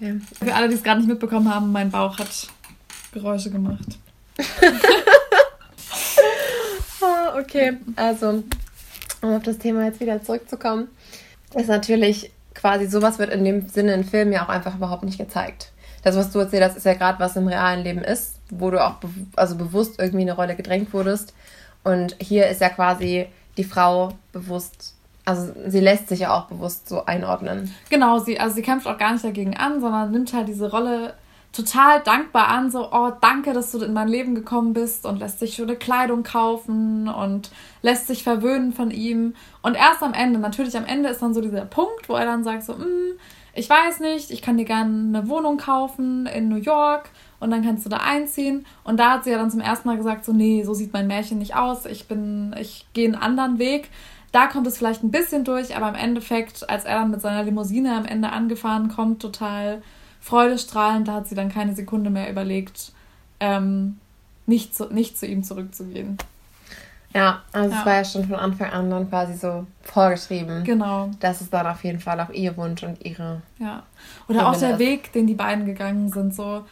Okay. 0.00 0.18
Für 0.42 0.54
alle, 0.54 0.68
die 0.68 0.74
es 0.74 0.82
gerade 0.82 1.00
nicht 1.00 1.08
mitbekommen 1.08 1.52
haben, 1.52 1.72
mein 1.72 1.90
Bauch 1.90 2.18
hat 2.18 2.48
Geräusche 3.12 3.50
gemacht. 3.50 3.98
ah, 7.02 7.38
okay, 7.38 7.76
also, 7.96 8.42
um 9.20 9.34
auf 9.34 9.42
das 9.42 9.58
Thema 9.58 9.84
jetzt 9.84 10.00
wieder 10.00 10.22
zurückzukommen, 10.22 10.88
ist 11.54 11.68
natürlich 11.68 12.30
quasi 12.54 12.86
sowas 12.86 13.18
wird 13.18 13.30
in 13.30 13.44
dem 13.44 13.68
Sinne 13.68 13.92
in 13.92 14.04
Filmen 14.04 14.32
ja 14.32 14.44
auch 14.44 14.48
einfach 14.48 14.74
überhaupt 14.74 15.02
nicht 15.02 15.18
gezeigt. 15.18 15.72
Das, 16.02 16.16
was 16.16 16.30
du 16.30 16.38
erzählt 16.38 16.64
hast, 16.64 16.78
ist 16.78 16.86
ja 16.86 16.94
gerade, 16.94 17.18
was 17.20 17.36
im 17.36 17.46
realen 17.46 17.84
Leben 17.84 18.02
ist, 18.02 18.36
wo 18.48 18.70
du 18.70 18.82
auch 18.82 18.94
be 18.94 19.08
also 19.36 19.54
bewusst 19.56 19.98
irgendwie 19.98 20.22
eine 20.22 20.32
Rolle 20.32 20.56
gedrängt 20.56 20.94
wurdest. 20.94 21.34
Und 21.84 22.16
hier 22.18 22.48
ist 22.48 22.62
ja 22.62 22.70
quasi 22.70 23.26
die 23.58 23.64
Frau 23.64 24.14
bewusst 24.32 24.94
also 25.30 25.52
sie 25.66 25.80
lässt 25.80 26.08
sich 26.08 26.20
ja 26.20 26.36
auch 26.36 26.46
bewusst 26.46 26.88
so 26.88 27.04
einordnen. 27.04 27.74
Genau, 27.88 28.18
sie, 28.18 28.38
also 28.38 28.54
sie 28.54 28.62
kämpft 28.62 28.86
auch 28.86 28.98
gar 28.98 29.12
nicht 29.12 29.24
dagegen 29.24 29.56
an, 29.56 29.80
sondern 29.80 30.10
nimmt 30.10 30.32
halt 30.32 30.48
diese 30.48 30.70
Rolle 30.70 31.14
total 31.52 32.00
dankbar 32.00 32.48
an, 32.48 32.70
so, 32.70 32.92
oh, 32.92 33.10
danke, 33.20 33.52
dass 33.52 33.72
du 33.72 33.78
in 33.82 33.92
mein 33.92 34.08
Leben 34.08 34.34
gekommen 34.34 34.72
bist 34.72 35.04
und 35.04 35.18
lässt 35.18 35.40
sich 35.40 35.54
schöne 35.54 35.74
Kleidung 35.74 36.22
kaufen 36.22 37.08
und 37.08 37.50
lässt 37.82 38.06
sich 38.06 38.22
verwöhnen 38.22 38.72
von 38.72 38.90
ihm. 38.90 39.34
Und 39.62 39.76
erst 39.76 40.02
am 40.02 40.14
Ende, 40.14 40.38
natürlich 40.38 40.76
am 40.76 40.84
Ende 40.84 41.08
ist 41.08 41.22
dann 41.22 41.34
so 41.34 41.40
dieser 41.40 41.64
Punkt, 41.64 42.08
wo 42.08 42.14
er 42.14 42.24
dann 42.24 42.44
sagt 42.44 42.62
so, 42.62 42.74
mm, 42.74 43.18
ich 43.52 43.68
weiß 43.68 43.98
nicht, 44.00 44.30
ich 44.30 44.42
kann 44.42 44.58
dir 44.58 44.64
gerne 44.64 45.18
eine 45.18 45.28
Wohnung 45.28 45.56
kaufen 45.56 46.26
in 46.26 46.48
New 46.48 46.56
York 46.56 47.10
und 47.40 47.50
dann 47.50 47.64
kannst 47.64 47.84
du 47.84 47.90
da 47.90 47.96
einziehen. 47.96 48.64
Und 48.84 49.00
da 49.00 49.12
hat 49.12 49.24
sie 49.24 49.30
ja 49.30 49.38
dann 49.38 49.50
zum 49.50 49.60
ersten 49.60 49.88
Mal 49.88 49.96
gesagt 49.96 50.24
so, 50.24 50.32
nee, 50.32 50.62
so 50.62 50.72
sieht 50.72 50.92
mein 50.92 51.08
Märchen 51.08 51.38
nicht 51.38 51.56
aus, 51.56 51.84
ich 51.84 52.06
bin, 52.06 52.54
ich 52.60 52.86
gehe 52.92 53.06
einen 53.06 53.16
anderen 53.16 53.58
Weg. 53.58 53.90
Da 54.32 54.46
kommt 54.46 54.66
es 54.66 54.78
vielleicht 54.78 55.02
ein 55.02 55.10
bisschen 55.10 55.44
durch, 55.44 55.76
aber 55.76 55.88
im 55.88 55.94
Endeffekt, 55.96 56.68
als 56.68 56.84
er 56.84 57.00
dann 57.00 57.10
mit 57.10 57.20
seiner 57.20 57.42
Limousine 57.42 57.96
am 57.96 58.04
Ende 58.04 58.30
angefahren 58.30 58.88
kommt, 58.88 59.20
total 59.20 59.82
freudestrahlend, 60.20 61.08
da 61.08 61.14
hat 61.14 61.28
sie 61.28 61.34
dann 61.34 61.50
keine 61.50 61.74
Sekunde 61.74 62.10
mehr 62.10 62.30
überlegt, 62.30 62.92
ähm, 63.40 63.98
nicht, 64.46 64.74
zu, 64.74 64.86
nicht 64.86 65.18
zu 65.18 65.26
ihm 65.26 65.42
zurückzugehen. 65.42 66.18
Ja, 67.12 67.42
also 67.52 67.70
ja. 67.72 67.80
es 67.80 67.86
war 67.86 67.94
ja 67.94 68.04
schon 68.04 68.24
von 68.24 68.36
Anfang 68.36 68.70
an 68.70 68.90
dann 68.90 69.08
quasi 69.08 69.34
so 69.34 69.66
vorgeschrieben. 69.82 70.62
Genau. 70.62 71.10
Das 71.18 71.40
ist 71.40 71.52
dann 71.52 71.66
auf 71.66 71.82
jeden 71.82 71.98
Fall 71.98 72.20
auch 72.20 72.30
ihr 72.30 72.56
Wunsch 72.56 72.82
und 72.84 73.04
ihre. 73.04 73.42
Ja. 73.58 73.82
Oder 74.28 74.48
auch 74.48 74.56
der 74.56 74.78
Weg, 74.78 75.12
den 75.12 75.26
die 75.26 75.34
beiden 75.34 75.66
gegangen 75.66 76.10
sind, 76.10 76.34
so 76.34 76.64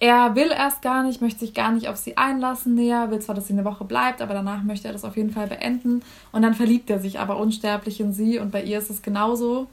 er 0.00 0.34
will 0.34 0.50
erst 0.50 0.80
gar 0.80 1.02
nicht, 1.02 1.20
möchte 1.20 1.40
sich 1.40 1.52
gar 1.52 1.70
nicht 1.70 1.88
auf 1.88 1.96
sie 1.96 2.16
einlassen 2.16 2.74
näher, 2.74 3.10
will 3.10 3.20
zwar, 3.20 3.34
dass 3.34 3.46
sie 3.46 3.52
eine 3.52 3.66
Woche 3.66 3.84
bleibt, 3.84 4.22
aber 4.22 4.32
danach 4.32 4.62
möchte 4.62 4.88
er 4.88 4.94
das 4.94 5.04
auf 5.04 5.16
jeden 5.16 5.30
Fall 5.30 5.46
beenden. 5.46 6.02
Und 6.32 6.40
dann 6.40 6.54
verliebt 6.54 6.88
er 6.88 6.98
sich 6.98 7.20
aber 7.20 7.36
unsterblich 7.36 8.00
in 8.00 8.14
sie 8.14 8.38
und 8.38 8.50
bei 8.50 8.62
ihr 8.62 8.78
ist 8.78 8.88
es 8.88 9.02
genauso. 9.02 9.68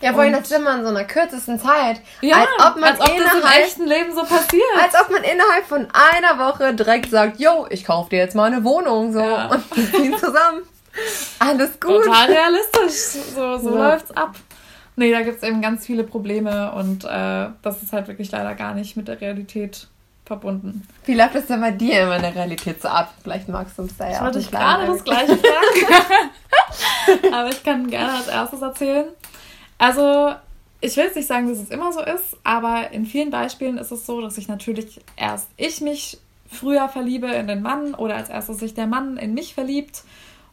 Ja, 0.00 0.12
vorhin 0.14 0.32
das 0.32 0.50
immer 0.50 0.76
in 0.76 0.82
so 0.82 0.88
einer 0.88 1.04
kürzesten 1.04 1.58
Zeit. 1.58 2.00
Ja, 2.22 2.36
als 2.36 2.48
ob 2.58 2.76
man 2.76 2.90
als 2.90 3.00
ob 3.00 3.06
das 3.06 3.34
im 3.34 3.62
echten 3.62 3.86
Leben 3.86 4.12
so 4.14 4.22
passiert. 4.22 4.62
Als 4.80 4.94
ob 5.00 5.10
man 5.10 5.22
innerhalb 5.22 5.64
von 5.66 5.86
einer 5.92 6.38
Woche 6.38 6.74
direkt 6.74 7.10
sagt, 7.10 7.38
yo, 7.38 7.66
ich 7.70 7.84
kaufe 7.84 8.10
dir 8.10 8.18
jetzt 8.18 8.34
mal 8.34 8.52
eine 8.52 8.64
Wohnung 8.64 9.12
so 9.12 9.20
ja. 9.20 9.46
und 9.48 9.76
wir 9.76 9.92
ziehen 9.92 10.18
zusammen. 10.18 10.62
Alles 11.38 11.78
gut. 11.80 12.04
Total 12.04 12.30
realistisch. 12.30 13.22
So, 13.34 13.58
so 13.58 13.76
ja. 13.76 13.90
läuft's 13.90 14.10
ab. 14.12 14.34
Nee, 14.96 15.10
da 15.10 15.22
gibt 15.22 15.38
es 15.38 15.42
eben 15.42 15.62
ganz 15.62 15.86
viele 15.86 16.04
Probleme 16.04 16.72
und 16.72 17.04
äh, 17.04 17.48
das 17.62 17.82
ist 17.82 17.92
halt 17.92 18.08
wirklich 18.08 18.30
leider 18.30 18.54
gar 18.54 18.74
nicht 18.74 18.96
mit 18.96 19.08
der 19.08 19.20
Realität 19.20 19.88
verbunden. 20.24 20.86
Wie 21.04 21.14
läuft 21.14 21.34
das 21.34 21.46
denn 21.46 21.60
bei 21.60 21.70
dir 21.70 22.02
immer 22.02 22.16
in 22.16 22.22
der 22.22 22.34
Realität 22.34 22.80
so 22.80 22.88
ab? 22.88 23.12
Vielleicht 23.22 23.48
magst 23.48 23.78
du 23.78 23.82
uns 23.82 23.96
da 23.96 24.06
ja 24.06 24.12
ich 24.12 24.20
auch 24.20 24.34
nicht 24.34 24.50
gerade 24.50 24.86
das 24.86 25.04
gleiche 25.04 25.36
fragen. 25.36 26.30
Aber 27.34 27.48
ich 27.48 27.62
kann 27.62 27.88
gerne 27.88 28.12
als 28.12 28.28
erstes 28.28 28.62
erzählen. 28.62 29.06
Also, 29.78 30.34
ich 30.80 30.96
will 30.96 31.04
jetzt 31.04 31.16
nicht 31.16 31.26
sagen, 31.26 31.48
dass 31.48 31.58
es 31.58 31.70
immer 31.70 31.92
so 31.92 32.00
ist, 32.00 32.36
aber 32.44 32.90
in 32.90 33.06
vielen 33.06 33.30
Beispielen 33.30 33.78
ist 33.78 33.92
es 33.92 34.04
so, 34.04 34.20
dass 34.20 34.36
ich 34.36 34.48
natürlich 34.48 35.00
erst 35.16 35.48
ich 35.56 35.80
mich 35.80 36.18
früher 36.50 36.88
verliebe 36.88 37.28
in 37.28 37.46
den 37.46 37.62
Mann 37.62 37.94
oder 37.94 38.16
als 38.16 38.28
erstes 38.28 38.58
sich 38.58 38.74
der 38.74 38.86
Mann 38.86 39.16
in 39.16 39.32
mich 39.32 39.54
verliebt 39.54 40.02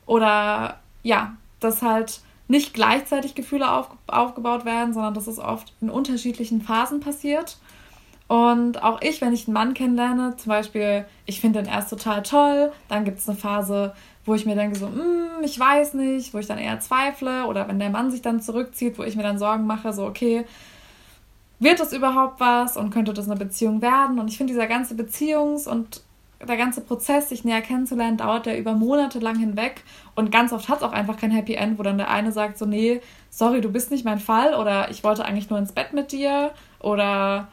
oder 0.05 0.79
ja, 1.03 1.35
dass 1.59 1.81
halt 1.81 2.21
nicht 2.49 2.73
gleichzeitig 2.73 3.35
Gefühle 3.35 3.71
auf, 3.71 3.89
aufgebaut 4.07 4.65
werden, 4.65 4.93
sondern 4.93 5.13
dass 5.13 5.27
es 5.27 5.39
oft 5.39 5.71
in 5.81 5.89
unterschiedlichen 5.89 6.61
Phasen 6.61 6.99
passiert. 6.99 7.57
Und 8.27 8.83
auch 8.83 9.01
ich, 9.01 9.21
wenn 9.21 9.33
ich 9.33 9.47
einen 9.47 9.53
Mann 9.53 9.73
kennenlerne, 9.73 10.35
zum 10.35 10.49
Beispiel, 10.49 11.05
ich 11.25 11.39
finde 11.41 11.61
den 11.61 11.71
erst 11.71 11.91
total 11.91 12.23
toll, 12.23 12.71
dann 12.87 13.05
gibt 13.05 13.19
es 13.19 13.29
eine 13.29 13.37
Phase, 13.37 13.93
wo 14.25 14.33
ich 14.33 14.45
mir 14.45 14.55
denke, 14.55 14.77
so, 14.77 14.87
mm, 14.87 15.43
ich 15.43 15.59
weiß 15.59 15.93
nicht, 15.93 16.33
wo 16.33 16.39
ich 16.39 16.47
dann 16.47 16.57
eher 16.57 16.79
zweifle, 16.79 17.45
oder 17.45 17.67
wenn 17.67 17.79
der 17.79 17.89
Mann 17.91 18.11
sich 18.11 18.21
dann 18.21 18.41
zurückzieht, 18.41 18.97
wo 18.97 19.03
ich 19.03 19.15
mir 19.15 19.23
dann 19.23 19.39
Sorgen 19.39 19.65
mache, 19.65 19.93
so, 19.93 20.05
okay, 20.05 20.45
wird 21.59 21.79
das 21.79 21.93
überhaupt 21.93 22.39
was 22.39 22.77
und 22.77 22.89
könnte 22.89 23.13
das 23.13 23.27
eine 23.27 23.39
Beziehung 23.39 23.81
werden? 23.81 24.19
Und 24.19 24.27
ich 24.27 24.37
finde, 24.37 24.53
dieser 24.53 24.67
ganze 24.67 24.95
Beziehungs- 24.95 25.67
und 25.67 26.01
der 26.47 26.57
ganze 26.57 26.81
Prozess, 26.81 27.29
sich 27.29 27.43
näher 27.43 27.61
kennenzulernen, 27.61 28.17
dauert 28.17 28.45
ja 28.45 28.55
über 28.55 28.73
Monate 28.73 29.19
lang 29.19 29.37
hinweg. 29.37 29.83
Und 30.15 30.31
ganz 30.31 30.53
oft 30.53 30.69
hat 30.69 30.77
es 30.77 30.83
auch 30.83 30.93
einfach 30.93 31.17
kein 31.17 31.31
Happy 31.31 31.55
End, 31.55 31.77
wo 31.77 31.83
dann 31.83 31.97
der 31.97 32.09
eine 32.09 32.31
sagt, 32.31 32.57
so, 32.57 32.65
nee, 32.65 33.01
sorry, 33.29 33.61
du 33.61 33.71
bist 33.71 33.91
nicht 33.91 34.05
mein 34.05 34.19
Fall, 34.19 34.55
oder 34.55 34.89
ich 34.89 35.03
wollte 35.03 35.25
eigentlich 35.25 35.49
nur 35.49 35.59
ins 35.59 35.73
Bett 35.73 35.93
mit 35.93 36.11
dir, 36.11 36.51
oder 36.79 37.49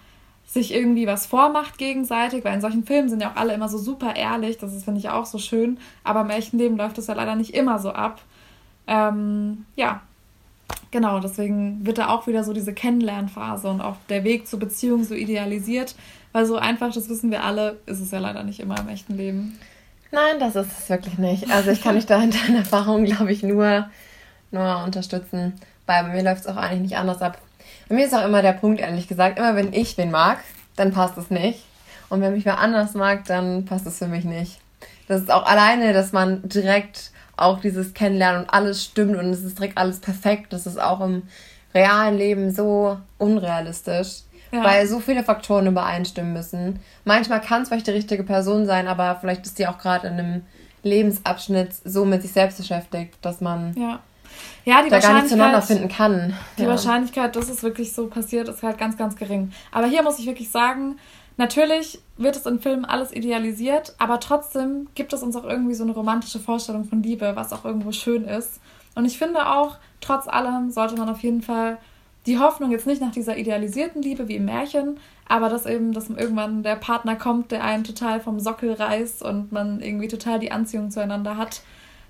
sich 0.46 0.72
irgendwie 0.72 1.06
was 1.06 1.26
vormacht 1.26 1.76
gegenseitig, 1.76 2.44
weil 2.44 2.54
in 2.54 2.60
solchen 2.60 2.84
Filmen 2.84 3.08
sind 3.08 3.20
ja 3.20 3.32
auch 3.32 3.36
alle 3.36 3.52
immer 3.52 3.68
so 3.68 3.78
super 3.78 4.14
ehrlich, 4.14 4.58
das 4.58 4.84
finde 4.84 5.00
ich 5.00 5.08
auch 5.08 5.26
so 5.26 5.38
schön, 5.38 5.78
aber 6.04 6.20
im 6.20 6.30
echten 6.30 6.58
Leben 6.58 6.76
läuft 6.76 6.98
das 6.98 7.08
ja 7.08 7.14
leider 7.14 7.34
nicht 7.34 7.54
immer 7.54 7.80
so 7.80 7.90
ab. 7.90 8.22
Ähm, 8.86 9.66
ja, 9.74 10.02
genau, 10.92 11.18
deswegen 11.18 11.84
wird 11.84 11.98
da 11.98 12.08
auch 12.08 12.28
wieder 12.28 12.44
so 12.44 12.52
diese 12.52 12.72
Kennenlernphase 12.72 13.68
und 13.68 13.80
auch 13.80 13.96
der 14.08 14.22
Weg 14.22 14.46
zur 14.46 14.60
Beziehung 14.60 15.02
so 15.02 15.14
idealisiert, 15.14 15.96
weil 16.36 16.44
so 16.44 16.56
einfach, 16.56 16.92
das 16.92 17.08
wissen 17.08 17.30
wir 17.30 17.44
alle, 17.44 17.78
ist 17.86 17.98
es 17.98 18.10
ja 18.10 18.18
leider 18.18 18.42
nicht 18.42 18.60
immer 18.60 18.78
im 18.78 18.90
echten 18.90 19.16
Leben. 19.16 19.58
Nein, 20.12 20.38
das 20.38 20.54
ist 20.54 20.68
es 20.80 20.90
wirklich 20.90 21.16
nicht. 21.16 21.50
Also 21.50 21.70
ich 21.70 21.82
kann 21.82 21.94
dich 21.94 22.04
da 22.04 22.22
in 22.22 22.30
deiner 22.30 22.58
Erfahrung, 22.58 23.06
glaube 23.06 23.32
ich, 23.32 23.42
nur, 23.42 23.88
nur 24.50 24.84
unterstützen, 24.84 25.54
weil 25.86 26.02
bei 26.04 26.10
mir 26.10 26.22
läuft 26.22 26.42
es 26.42 26.46
auch 26.46 26.58
eigentlich 26.58 26.82
nicht 26.82 26.98
anders 26.98 27.22
ab. 27.22 27.38
Bei 27.88 27.94
mir 27.94 28.04
ist 28.04 28.14
auch 28.14 28.22
immer 28.22 28.42
der 28.42 28.52
Punkt, 28.52 28.82
ehrlich 28.82 29.08
gesagt, 29.08 29.38
immer 29.38 29.56
wenn 29.56 29.72
ich 29.72 29.96
wen 29.96 30.10
mag, 30.10 30.40
dann 30.76 30.92
passt 30.92 31.16
es 31.16 31.30
nicht. 31.30 31.64
Und 32.10 32.20
wenn 32.20 32.34
mich 32.34 32.44
wer 32.44 32.58
anders 32.58 32.92
mag, 32.92 33.24
dann 33.24 33.64
passt 33.64 33.86
es 33.86 33.96
für 33.96 34.08
mich 34.08 34.26
nicht. 34.26 34.60
Das 35.08 35.22
ist 35.22 35.30
auch 35.30 35.46
alleine, 35.46 35.94
dass 35.94 36.12
man 36.12 36.46
direkt 36.46 37.12
auch 37.38 37.60
dieses 37.60 37.94
Kennenlernen 37.94 38.42
und 38.42 38.50
alles 38.50 38.84
stimmt 38.84 39.16
und 39.16 39.30
es 39.30 39.42
ist 39.42 39.58
direkt 39.58 39.78
alles 39.78 40.00
perfekt. 40.00 40.52
Das 40.52 40.66
ist 40.66 40.78
auch 40.78 41.00
im 41.00 41.22
realen 41.72 42.18
Leben 42.18 42.50
so 42.50 42.98
unrealistisch, 43.16 44.18
ja. 44.58 44.64
weil 44.64 44.86
so 44.86 45.00
viele 45.00 45.22
Faktoren 45.22 45.66
übereinstimmen 45.66 46.32
müssen. 46.32 46.80
Manchmal 47.04 47.40
kann 47.40 47.62
es 47.62 47.68
vielleicht 47.68 47.86
die 47.86 47.92
richtige 47.92 48.24
Person 48.24 48.66
sein, 48.66 48.88
aber 48.88 49.16
vielleicht 49.20 49.46
ist 49.46 49.58
die 49.58 49.66
auch 49.66 49.78
gerade 49.78 50.08
in 50.08 50.14
einem 50.14 50.42
Lebensabschnitt 50.82 51.74
so 51.84 52.04
mit 52.04 52.22
sich 52.22 52.32
selbst 52.32 52.58
beschäftigt, 52.58 53.16
dass 53.22 53.40
man 53.40 53.74
ja 53.76 54.00
ja, 54.64 54.82
die 54.82 54.90
da 54.90 54.98
gar 54.98 55.14
nicht 55.14 55.28
zueinander 55.28 55.62
finden 55.62 55.88
kann. 55.88 56.34
Die 56.58 56.62
ja. 56.62 56.68
Wahrscheinlichkeit, 56.68 57.36
dass 57.36 57.48
es 57.48 57.62
wirklich 57.62 57.92
so 57.92 58.08
passiert, 58.08 58.48
ist 58.48 58.62
halt 58.62 58.78
ganz, 58.78 58.96
ganz 58.96 59.16
gering. 59.16 59.52
Aber 59.72 59.86
hier 59.86 60.02
muss 60.02 60.18
ich 60.18 60.26
wirklich 60.26 60.50
sagen, 60.50 60.98
natürlich 61.36 62.00
wird 62.16 62.36
es 62.36 62.46
in 62.46 62.60
Filmen 62.60 62.84
alles 62.84 63.12
idealisiert, 63.12 63.94
aber 63.98 64.20
trotzdem 64.20 64.88
gibt 64.94 65.12
es 65.12 65.22
uns 65.22 65.36
auch 65.36 65.44
irgendwie 65.44 65.74
so 65.74 65.84
eine 65.84 65.92
romantische 65.92 66.40
Vorstellung 66.40 66.84
von 66.84 67.02
Liebe, 67.02 67.32
was 67.34 67.52
auch 67.52 67.64
irgendwo 67.64 67.92
schön 67.92 68.24
ist. 68.24 68.60
Und 68.94 69.04
ich 69.04 69.18
finde 69.18 69.48
auch, 69.48 69.76
trotz 70.00 70.26
allem 70.26 70.70
sollte 70.70 70.96
man 70.96 71.08
auf 71.08 71.20
jeden 71.20 71.42
Fall 71.42 71.78
die 72.26 72.38
Hoffnung 72.38 72.72
jetzt 72.72 72.86
nicht 72.86 73.00
nach 73.00 73.12
dieser 73.12 73.36
idealisierten 73.36 74.02
Liebe 74.02 74.28
wie 74.28 74.36
im 74.36 74.46
Märchen, 74.46 74.98
aber 75.28 75.48
dass 75.48 75.66
eben, 75.66 75.92
dass 75.92 76.10
irgendwann 76.10 76.62
der 76.62 76.76
Partner 76.76 77.16
kommt, 77.16 77.52
der 77.52 77.64
einen 77.64 77.84
total 77.84 78.20
vom 78.20 78.40
Sockel 78.40 78.72
reißt 78.72 79.22
und 79.22 79.52
man 79.52 79.80
irgendwie 79.80 80.08
total 80.08 80.38
die 80.38 80.50
Anziehung 80.50 80.90
zueinander 80.90 81.36
hat. 81.36 81.62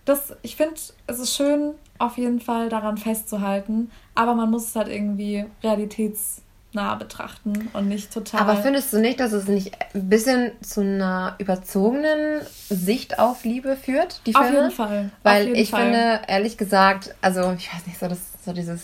Das, 0.04 0.34
ich 0.42 0.56
finde, 0.56 0.74
es 1.06 1.18
ist 1.18 1.36
schön, 1.36 1.74
auf 1.98 2.16
jeden 2.16 2.40
Fall 2.40 2.68
daran 2.68 2.96
festzuhalten, 2.96 3.90
aber 4.14 4.34
man 4.34 4.50
muss 4.50 4.68
es 4.68 4.76
halt 4.76 4.88
irgendwie 4.88 5.44
realitätsnah 5.62 6.94
betrachten 6.94 7.68
und 7.72 7.88
nicht 7.88 8.12
total. 8.12 8.40
Aber 8.40 8.56
findest 8.56 8.92
du 8.92 8.98
nicht, 8.98 9.18
dass 9.20 9.32
es 9.32 9.48
nicht 9.48 9.72
ein 9.94 10.08
bisschen 10.08 10.52
zu 10.62 10.80
einer 10.80 11.34
überzogenen 11.38 12.42
Sicht 12.68 13.18
auf 13.18 13.44
Liebe 13.44 13.76
führt, 13.76 14.20
die 14.26 14.32
Filme? 14.32 14.48
Auf 14.48 14.54
jeden 14.54 14.70
Fall. 14.70 15.10
Weil 15.22 15.44
jeden 15.46 15.56
ich 15.56 15.70
Fall. 15.70 15.82
finde, 15.82 16.20
ehrlich 16.28 16.56
gesagt, 16.56 17.14
also 17.20 17.54
ich 17.58 17.72
weiß 17.74 17.86
nicht, 17.86 17.98
so 17.98 18.08
das 18.08 18.20
so 18.44 18.52
dieses 18.52 18.82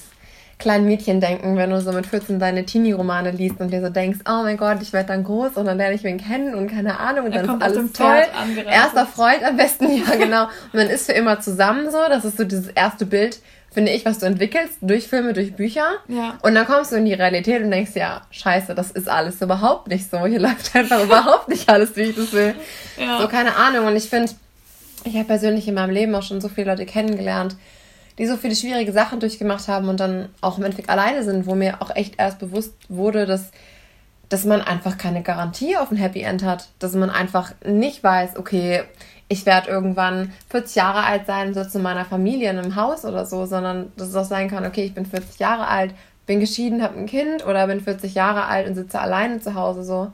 kleinen 0.62 0.86
Mädchen 0.86 1.20
denken, 1.20 1.56
wenn 1.56 1.70
du 1.70 1.80
so 1.80 1.92
mit 1.92 2.06
14 2.06 2.38
deine 2.38 2.64
Teenie-Romane 2.64 3.32
liest 3.32 3.60
und 3.60 3.72
dir 3.72 3.82
so 3.82 3.90
denkst, 3.90 4.20
oh 4.26 4.42
mein 4.42 4.56
Gott, 4.56 4.78
ich 4.80 4.92
werde 4.92 5.08
dann 5.08 5.24
groß 5.24 5.56
und 5.56 5.66
dann 5.66 5.76
lerne 5.76 5.94
ich 5.94 6.04
wen 6.04 6.18
kennen 6.18 6.54
und 6.54 6.68
keine 6.68 6.98
Ahnung 6.98 7.26
und 7.26 7.34
dann 7.34 7.44
ist 7.44 7.62
alles 7.62 7.92
toll. 7.92 8.22
Erster 8.66 9.06
Freund 9.06 9.44
am 9.44 9.56
besten, 9.56 9.90
ja 9.96 10.16
genau. 10.16 10.44
Und 10.44 10.74
man 10.74 10.88
ist 10.88 11.06
für 11.06 11.12
immer 11.12 11.40
zusammen 11.40 11.90
so, 11.90 11.98
das 12.08 12.24
ist 12.24 12.38
so 12.38 12.44
dieses 12.44 12.68
erste 12.68 13.04
Bild, 13.04 13.40
finde 13.72 13.92
ich, 13.92 14.04
was 14.04 14.18
du 14.18 14.26
entwickelst 14.26 14.78
durch 14.80 15.08
Filme, 15.08 15.32
durch 15.32 15.54
Bücher. 15.54 15.86
Ja. 16.08 16.38
Und 16.42 16.54
dann 16.54 16.66
kommst 16.66 16.92
du 16.92 16.96
in 16.96 17.04
die 17.04 17.14
Realität 17.14 17.62
und 17.62 17.70
denkst, 17.70 17.92
ja, 17.94 18.22
scheiße, 18.30 18.74
das 18.74 18.90
ist 18.90 19.08
alles 19.08 19.40
überhaupt 19.42 19.88
nicht 19.88 20.10
so. 20.10 20.24
Hier 20.26 20.40
läuft 20.40 20.74
einfach 20.76 21.02
überhaupt 21.04 21.48
nicht 21.48 21.68
alles, 21.68 21.96
wie 21.96 22.02
ich 22.02 22.16
das 22.16 22.32
will. 22.32 22.54
Ja. 22.98 23.20
So, 23.20 23.28
keine 23.28 23.56
Ahnung. 23.56 23.86
Und 23.86 23.96
ich 23.96 24.08
finde, 24.08 24.32
ich 25.04 25.14
habe 25.14 25.24
persönlich 25.24 25.66
in 25.66 25.74
meinem 25.74 25.90
Leben 25.90 26.14
auch 26.14 26.22
schon 26.22 26.40
so 26.40 26.48
viele 26.48 26.70
Leute 26.70 26.86
kennengelernt, 26.86 27.56
die 28.18 28.26
so 28.26 28.36
viele 28.36 28.54
schwierige 28.54 28.92
Sachen 28.92 29.20
durchgemacht 29.20 29.68
haben 29.68 29.88
und 29.88 30.00
dann 30.00 30.28
auch 30.40 30.58
im 30.58 30.64
Endeffekt 30.64 30.90
alleine 30.90 31.24
sind, 31.24 31.46
wo 31.46 31.54
mir 31.54 31.80
auch 31.80 31.94
echt 31.94 32.18
erst 32.18 32.38
bewusst 32.38 32.74
wurde, 32.88 33.26
dass, 33.26 33.50
dass 34.28 34.44
man 34.44 34.60
einfach 34.60 34.98
keine 34.98 35.22
Garantie 35.22 35.76
auf 35.76 35.90
ein 35.90 35.96
Happy 35.96 36.22
End 36.22 36.44
hat. 36.44 36.68
Dass 36.78 36.94
man 36.94 37.10
einfach 37.10 37.52
nicht 37.64 38.02
weiß, 38.04 38.36
okay, 38.36 38.82
ich 39.28 39.46
werde 39.46 39.70
irgendwann 39.70 40.32
40 40.50 40.76
Jahre 40.76 41.04
alt 41.04 41.26
sein 41.26 41.54
sitze 41.54 41.78
in 41.78 41.84
meiner 41.84 42.04
Familie 42.04 42.50
in 42.50 42.58
einem 42.58 42.76
Haus 42.76 43.04
oder 43.04 43.24
so, 43.24 43.46
sondern 43.46 43.90
dass 43.96 44.08
es 44.08 44.16
auch 44.16 44.24
sein 44.24 44.50
kann, 44.50 44.66
okay, 44.66 44.84
ich 44.84 44.94
bin 44.94 45.06
40 45.06 45.38
Jahre 45.40 45.68
alt, 45.68 45.94
bin 46.26 46.38
geschieden, 46.38 46.82
habe 46.82 46.98
ein 46.98 47.06
Kind 47.06 47.46
oder 47.46 47.66
bin 47.66 47.80
40 47.80 48.14
Jahre 48.14 48.44
alt 48.44 48.68
und 48.68 48.74
sitze 48.74 49.00
alleine 49.00 49.40
zu 49.40 49.54
Hause 49.54 49.84
so. 49.84 50.12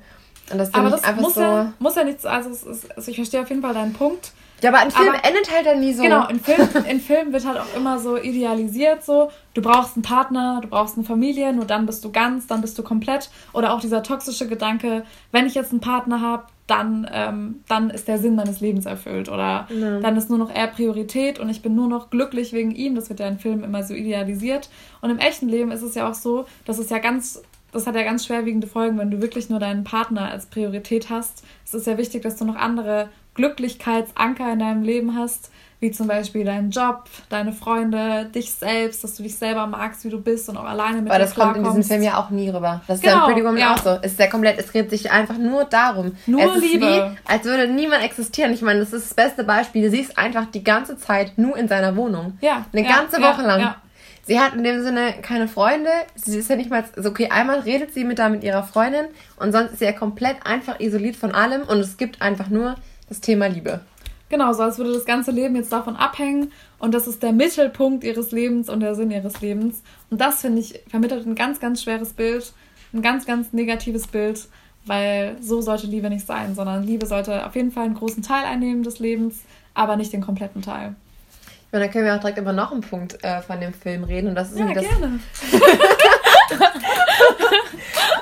Und 0.51 0.59
das 0.59 0.73
Aber 0.75 0.91
das 0.91 1.03
muss, 1.17 1.35
so 1.35 1.41
ja, 1.41 1.73
muss 1.79 1.95
ja 1.97 2.05
nichts, 2.05 2.25
also, 2.25 2.51
ist, 2.51 2.97
also 2.97 3.11
ich 3.11 3.17
verstehe 3.17 3.41
auf 3.43 3.49
jeden 3.49 3.63
Fall 3.63 3.75
deinen 3.75 3.93
Punkt. 3.93 4.33
Ja, 4.63 4.71
aber 4.71 4.79
ein 4.79 4.91
Film 4.91 5.09
aber, 5.09 5.25
endet 5.25 5.55
halt 5.55 5.67
dann 5.67 5.81
nie 5.81 5.93
so. 5.93 6.03
Genau, 6.03 6.27
in 6.27 6.41
Filmen 6.41 6.69
in 6.89 7.01
Film 7.01 7.33
wird 7.33 7.47
halt 7.47 7.59
auch 7.59 7.77
immer 7.77 7.99
so 7.99 8.17
idealisiert, 8.17 9.05
so, 9.05 9.31
du 9.55 9.63
brauchst 9.63 9.97
einen 9.97 10.03
Partner, 10.03 10.59
du 10.61 10.69
brauchst 10.69 10.97
eine 10.97 11.05
Familie, 11.05 11.53
nur 11.53 11.65
dann 11.65 11.87
bist 11.87 12.05
du 12.05 12.11
ganz, 12.11 12.47
dann 12.47 12.61
bist 12.61 12.77
du 12.79 12.83
komplett. 12.83 13.31
Oder 13.53 13.73
auch 13.73 13.81
dieser 13.81 14.03
toxische 14.03 14.49
Gedanke, 14.49 15.05
wenn 15.31 15.47
ich 15.47 15.55
jetzt 15.55 15.71
einen 15.71 15.81
Partner 15.81 16.21
habe, 16.21 16.45
dann, 16.67 17.09
ähm, 17.13 17.65
dann 17.69 17.89
ist 17.89 18.09
der 18.09 18.19
Sinn 18.19 18.35
meines 18.35 18.61
Lebens 18.61 18.85
erfüllt. 18.85 19.29
Oder 19.29 19.69
ja. 19.71 20.01
dann 20.01 20.17
ist 20.17 20.29
nur 20.29 20.39
noch 20.39 20.51
er 20.51 20.67
Priorität 20.67 21.39
und 21.39 21.49
ich 21.49 21.63
bin 21.63 21.75
nur 21.75 21.89
noch 21.89 22.11
glücklich 22.11 22.53
wegen 22.53 22.73
ihm. 22.73 22.95
Das 22.95 23.09
wird 23.09 23.21
ja 23.21 23.27
in 23.27 23.39
Filmen 23.39 23.65
immer 23.65 23.83
so 23.85 23.95
idealisiert. 23.95 24.69
Und 25.01 25.11
im 25.11 25.19
echten 25.19 25.49
Leben 25.49 25.71
ist 25.71 25.83
es 25.83 25.95
ja 25.95 26.09
auch 26.09 26.15
so, 26.15 26.45
dass 26.67 26.79
es 26.79 26.91
ja 26.91 26.99
ganz 26.99 27.43
das 27.73 27.87
hat 27.87 27.95
ja 27.95 28.03
ganz 28.03 28.27
schwerwiegende 28.27 28.67
Folgen, 28.67 28.99
wenn 28.99 29.11
du 29.11 29.21
wirklich 29.21 29.51
nur 29.51 29.61
deinen 29.61 29.85
Partner 29.85 30.31
als 30.31 30.47
Priorität 30.47 31.11
hast. 31.11 31.45
Es 31.65 31.75
ist 31.75 31.87
ja 31.87 31.99
wichtig, 31.99 32.23
dass 32.23 32.37
du 32.37 32.45
noch 32.45 32.57
andere 32.57 33.09
Glücklichkeitsanker 33.35 34.53
in 34.53 34.59
deinem 34.59 34.83
Leben 34.83 35.17
hast, 35.17 35.51
wie 35.81 35.93
zum 35.93 36.09
Beispiel 36.09 36.45
deinen 36.45 36.71
Job, 36.71 37.05
deine 37.29 37.53
Freunde, 37.53 38.29
dich 38.35 38.51
selbst, 38.51 39.05
dass 39.05 39.15
du 39.15 39.23
dich 39.23 39.37
selber 39.37 39.67
magst, 39.67 40.05
wie 40.05 40.09
du 40.09 40.21
bist 40.21 40.49
und 40.49 40.57
auch 40.57 40.65
alleine 40.65 41.03
mit 41.03 41.11
Aber 41.11 41.21
das 41.21 41.37
kommt 41.37 41.57
in 41.57 41.63
diesem 41.63 41.85
Film 41.85 42.03
ja 42.03 42.19
auch 42.19 42.31
nie 42.31 42.49
rüber. 42.49 42.81
Das 42.89 42.97
ist 42.97 43.05
genau, 43.05 43.15
ja 43.15 43.21
in 43.21 43.33
Pretty 43.33 43.47
Woman 43.47 43.59
ja. 43.59 43.75
auch 43.75 43.79
so. 43.79 43.91
Es 44.03 44.13
ist 44.13 44.19
ja 44.19 44.27
komplett, 44.27 44.59
es 44.59 44.67
dreht 44.67 44.91
sich 44.91 45.13
einfach 45.13 45.39
nur 45.39 45.65
darum. 45.65 46.17
Nur 46.27 46.43
es 46.43 46.57
ist 46.57 46.63
Liebe. 46.63 46.87
Wie, 46.87 47.33
als 47.33 47.45
würde 47.45 47.69
niemand 47.69 48.03
existieren. 48.03 48.53
Ich 48.53 48.63
meine, 48.63 48.81
das 48.81 48.93
ist 48.93 49.11
das 49.11 49.15
beste 49.15 49.45
Beispiel. 49.45 49.83
Du 49.83 49.91
siehst 49.91 50.19
einfach 50.19 50.47
die 50.47 50.65
ganze 50.65 50.97
Zeit 50.97 51.39
nur 51.39 51.57
in 51.57 51.69
seiner 51.69 51.95
Wohnung. 51.95 52.39
Ja. 52.41 52.65
Eine 52.73 52.83
ja, 52.83 52.97
ganze 52.97 53.23
Woche 53.23 53.43
lang. 53.43 53.75
Sie 54.29 54.39
hat 54.39 54.53
in 54.55 54.63
dem 54.63 54.83
Sinne 54.83 55.15
keine 55.23 55.49
Freunde. 55.49 55.89
Sie 56.15 56.37
ist 56.37 56.51
ja 56.51 56.57
nicht 56.57 56.69
mal, 56.69 56.85
so 56.95 57.09
okay, 57.09 57.31
einmal 57.31 57.61
redet 57.61 57.95
sie 57.95 58.05
mit 58.05 58.19
da 58.19 58.29
mit 58.29 58.45
ihrer 58.45 58.63
Freundin 58.63 59.07
und 59.37 59.53
sonst 59.53 59.73
ist 59.73 59.79
sie 59.79 59.87
ja 59.87 59.93
komplett 59.93 60.45
einfach 60.45 60.81
isoliert 60.81 61.17
von 61.17 61.33
allem 61.33 61.63
und 61.63 61.79
es 61.79 61.97
gibt 61.97 62.21
einfach 62.21 62.51
nur 62.51 62.75
das 63.09 63.23
Thema 63.23 63.47
Liebe. 63.47 63.81
Genau, 64.29 64.53
so 64.53 64.65
als 64.65 64.77
würde 64.77 64.93
das 64.93 65.07
ganze 65.07 65.31
Leben 65.31 65.57
jetzt 65.57 65.73
davon 65.73 65.97
abhängen 65.97 66.53
und 66.79 66.93
das 66.93 67.07
ist 67.07 67.23
der 67.23 67.33
Mittelpunkt 67.33 68.05
ihres 68.05 68.31
Lebens 68.31 68.69
und 68.69 68.81
der 68.81 68.95
Sinn 68.95 69.11
ihres 69.11 69.41
Lebens. 69.41 69.83
Und 70.11 70.21
das, 70.21 70.43
finde 70.43 70.61
ich, 70.61 70.79
vermittelt 70.91 71.25
ein 71.25 71.35
ganz, 71.35 71.59
ganz 71.59 71.83
schweres 71.83 72.13
Bild, 72.13 72.53
ein 72.93 73.01
ganz, 73.01 73.25
ganz 73.25 73.55
negatives 73.55 74.09
Bild, 74.09 74.47
weil 74.85 75.39
so 75.41 75.63
sollte 75.63 75.87
Liebe 75.87 76.11
nicht 76.11 76.27
sein, 76.27 76.55
sondern 76.55 76.83
Liebe 76.83 77.07
sollte 77.07 77.47
auf 77.47 77.57
jeden 77.57 77.73
Fall 77.73 77.87
einen 77.87 77.95
großen 77.95 78.23
Teil 78.23 78.45
einnehmen 78.45 78.83
des 78.83 78.99
Lebens, 78.99 79.41
aber 79.73 79.97
nicht 79.97 80.13
den 80.13 80.21
kompletten 80.21 80.61
Teil. 80.61 80.97
Und 81.71 81.81
dann 81.81 81.91
können 81.91 82.07
wir 82.07 82.15
auch 82.15 82.21
direkt 82.21 82.39
über 82.39 82.53
noch 82.53 82.73
einen 82.73 82.81
Punkt 82.81 83.23
äh, 83.23 83.43
von 83.43 83.61
dem 83.61 83.75
Film 83.75 84.05
reden 84.05 84.29
und 84.29 84.35
das 84.35 84.53
ist 84.53 84.59
ja, 84.59 84.73
das 84.73 84.85
gerne. 84.85 85.21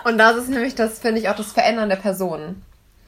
und 0.04 0.18
das 0.18 0.36
ist 0.36 0.48
nämlich 0.48 0.74
das, 0.74 0.98
finde 0.98 1.20
ich, 1.20 1.28
auch 1.28 1.36
das 1.36 1.52
Verändern 1.52 1.88
der 1.88 1.96
Personen. 1.96 2.62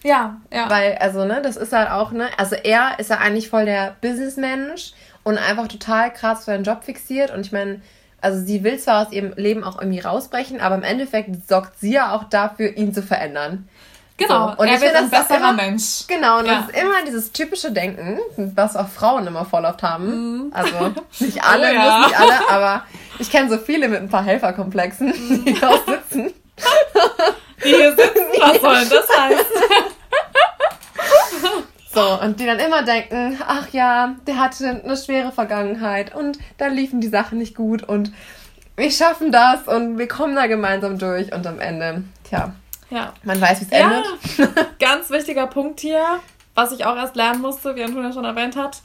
Ja, 0.04 0.36
ja. 0.52 0.70
Weil, 0.70 0.96
also, 1.00 1.24
ne, 1.24 1.42
das 1.42 1.56
ist 1.56 1.72
halt 1.72 1.90
auch, 1.90 2.12
ne, 2.12 2.28
also 2.36 2.54
er 2.54 3.00
ist 3.00 3.10
ja 3.10 3.18
eigentlich 3.18 3.48
voll 3.48 3.64
der 3.64 3.96
Businessmensch 4.00 4.92
und 5.24 5.38
einfach 5.38 5.66
total 5.66 6.12
krass 6.12 6.40
für 6.40 6.52
seinen 6.52 6.62
Job 6.62 6.84
fixiert 6.84 7.32
und 7.32 7.40
ich 7.40 7.50
meine, 7.52 7.80
Also 8.20 8.44
sie 8.44 8.64
will 8.64 8.78
zwar 8.78 9.06
aus 9.06 9.12
ihrem 9.12 9.32
Leben 9.36 9.64
auch 9.64 9.80
irgendwie 9.80 10.00
rausbrechen, 10.00 10.60
aber 10.60 10.74
im 10.76 10.82
Endeffekt 10.82 11.48
sorgt 11.48 11.78
sie 11.80 11.92
ja 11.92 12.14
auch 12.14 12.24
dafür, 12.24 12.76
ihn 12.76 12.92
zu 12.92 13.02
verändern. 13.02 13.68
Genau, 14.18 14.48
so. 14.48 14.58
und 14.58 14.66
er 14.66 14.74
ich 14.74 14.80
wird 14.80 14.96
ein 14.96 15.10
besserer 15.10 15.36
immer, 15.36 15.52
Mensch. 15.52 16.06
Genau, 16.08 16.40
und 16.40 16.46
ja. 16.46 16.56
das 16.56 16.70
ist 16.70 16.82
immer 16.82 17.04
dieses 17.06 17.32
typische 17.32 17.70
Denken, 17.70 18.18
was 18.56 18.74
auch 18.74 18.88
Frauen 18.88 19.28
immer 19.28 19.44
voll 19.44 19.64
oft 19.64 19.82
haben. 19.82 20.46
Mhm. 20.46 20.52
Also 20.52 20.92
nicht 21.20 21.42
alle, 21.42 21.70
oh, 21.70 21.74
ja. 21.74 21.98
nicht 22.00 22.20
alle, 22.20 22.50
aber 22.50 22.82
ich 23.20 23.30
kenne 23.30 23.48
so 23.48 23.58
viele 23.58 23.88
mit 23.88 24.00
ein 24.00 24.08
paar 24.08 24.24
Helferkomplexen, 24.24 25.06
mhm. 25.06 25.44
die 25.44 25.54
hier 25.54 25.80
sitzen. 25.86 26.34
Die 27.64 27.70
hier 27.70 27.90
sitzen, 27.90 28.22
was 28.40 28.60
soll 28.60 28.98
das 28.98 29.18
heißen? 29.18 29.46
So, 31.92 32.20
und 32.20 32.38
die 32.38 32.46
dann 32.46 32.60
immer 32.60 32.84
denken, 32.84 33.36
ach 33.44 33.68
ja, 33.70 34.14
der 34.28 34.38
hatte 34.38 34.80
eine 34.84 34.96
schwere 34.96 35.32
Vergangenheit 35.32 36.14
und 36.14 36.38
da 36.56 36.68
liefen 36.68 37.00
die 37.00 37.08
Sachen 37.08 37.38
nicht 37.38 37.56
gut 37.56 37.82
und 37.82 38.12
wir 38.76 38.92
schaffen 38.92 39.32
das 39.32 39.66
und 39.66 39.98
wir 39.98 40.06
kommen 40.06 40.36
da 40.36 40.46
gemeinsam 40.46 40.98
durch 40.98 41.32
und 41.32 41.44
am 41.48 41.58
Ende, 41.58 42.04
tja, 42.22 42.52
ja. 42.90 43.12
man 43.22 43.40
weiß, 43.40 43.60
wie 43.60 43.64
es 43.64 43.70
ja, 43.70 43.90
endet. 43.90 44.78
Ganz 44.78 45.10
wichtiger 45.10 45.46
Punkt 45.46 45.80
hier, 45.80 46.02
was 46.54 46.72
ich 46.72 46.84
auch 46.84 46.96
erst 46.96 47.16
lernen 47.16 47.40
musste, 47.40 47.76
wie 47.76 47.82
Antonia 47.82 48.12
schon 48.12 48.24
erwähnt 48.24 48.56
hat. 48.56 48.82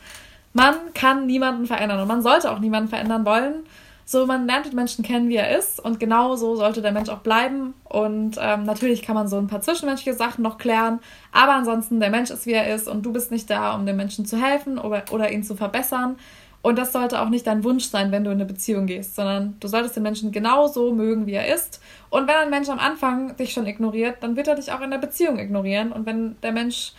Man 0.53 0.75
kann 0.93 1.25
niemanden 1.25 1.65
verändern 1.65 1.99
und 1.99 2.07
man 2.07 2.21
sollte 2.21 2.51
auch 2.51 2.59
niemanden 2.59 2.89
verändern 2.89 3.25
wollen. 3.25 3.63
So, 4.05 4.25
man 4.25 4.45
lernt 4.47 4.65
den 4.65 4.75
Menschen 4.75 5.03
kennen, 5.03 5.29
wie 5.29 5.37
er 5.37 5.57
ist 5.57 5.79
und 5.79 5.99
genau 5.99 6.35
so 6.35 6.55
sollte 6.55 6.81
der 6.81 6.91
Mensch 6.91 7.09
auch 7.09 7.19
bleiben. 7.19 7.73
Und 7.85 8.37
ähm, 8.39 8.63
natürlich 8.63 9.01
kann 9.01 9.15
man 9.15 9.27
so 9.27 9.37
ein 9.37 9.47
paar 9.47 9.61
zwischenmenschliche 9.61 10.15
Sachen 10.17 10.43
noch 10.43 10.57
klären, 10.57 10.99
aber 11.31 11.53
ansonsten, 11.53 11.99
der 11.99 12.09
Mensch 12.09 12.29
ist, 12.29 12.45
wie 12.45 12.51
er 12.51 12.75
ist 12.75 12.87
und 12.87 13.03
du 13.03 13.13
bist 13.13 13.31
nicht 13.31 13.49
da, 13.49 13.73
um 13.73 13.85
dem 13.85 13.95
Menschen 13.95 14.25
zu 14.25 14.37
helfen 14.37 14.77
oder, 14.77 15.03
oder 15.11 15.31
ihn 15.31 15.43
zu 15.43 15.55
verbessern. 15.55 16.17
Und 16.63 16.79
das 16.79 16.93
sollte 16.93 17.21
auch 17.21 17.27
nicht 17.27 17.45
dein 17.45 17.65
Wunsch 17.65 17.83
sein, 17.83 18.13
wenn 18.13 18.23
du 18.23 18.31
in 18.31 18.37
eine 18.37 18.45
Beziehung 18.45 18.87
gehst, 18.87 19.15
sondern 19.15 19.57
du 19.59 19.67
solltest 19.67 19.97
den 19.97 20.03
Menschen 20.03 20.31
genauso 20.31 20.93
mögen, 20.93 21.27
wie 21.27 21.33
er 21.33 21.53
ist. 21.53 21.81
Und 22.09 22.25
wenn 22.27 22.37
ein 22.37 22.49
Mensch 22.49 22.69
am 22.69 22.79
Anfang 22.79 23.35
dich 23.35 23.51
schon 23.51 23.67
ignoriert, 23.67 24.17
dann 24.21 24.37
wird 24.37 24.47
er 24.47 24.55
dich 24.55 24.71
auch 24.71 24.79
in 24.79 24.89
der 24.89 24.97
Beziehung 24.97 25.37
ignorieren. 25.39 25.91
Und 25.91 26.05
wenn 26.05 26.37
der 26.41 26.53
Mensch 26.53 26.93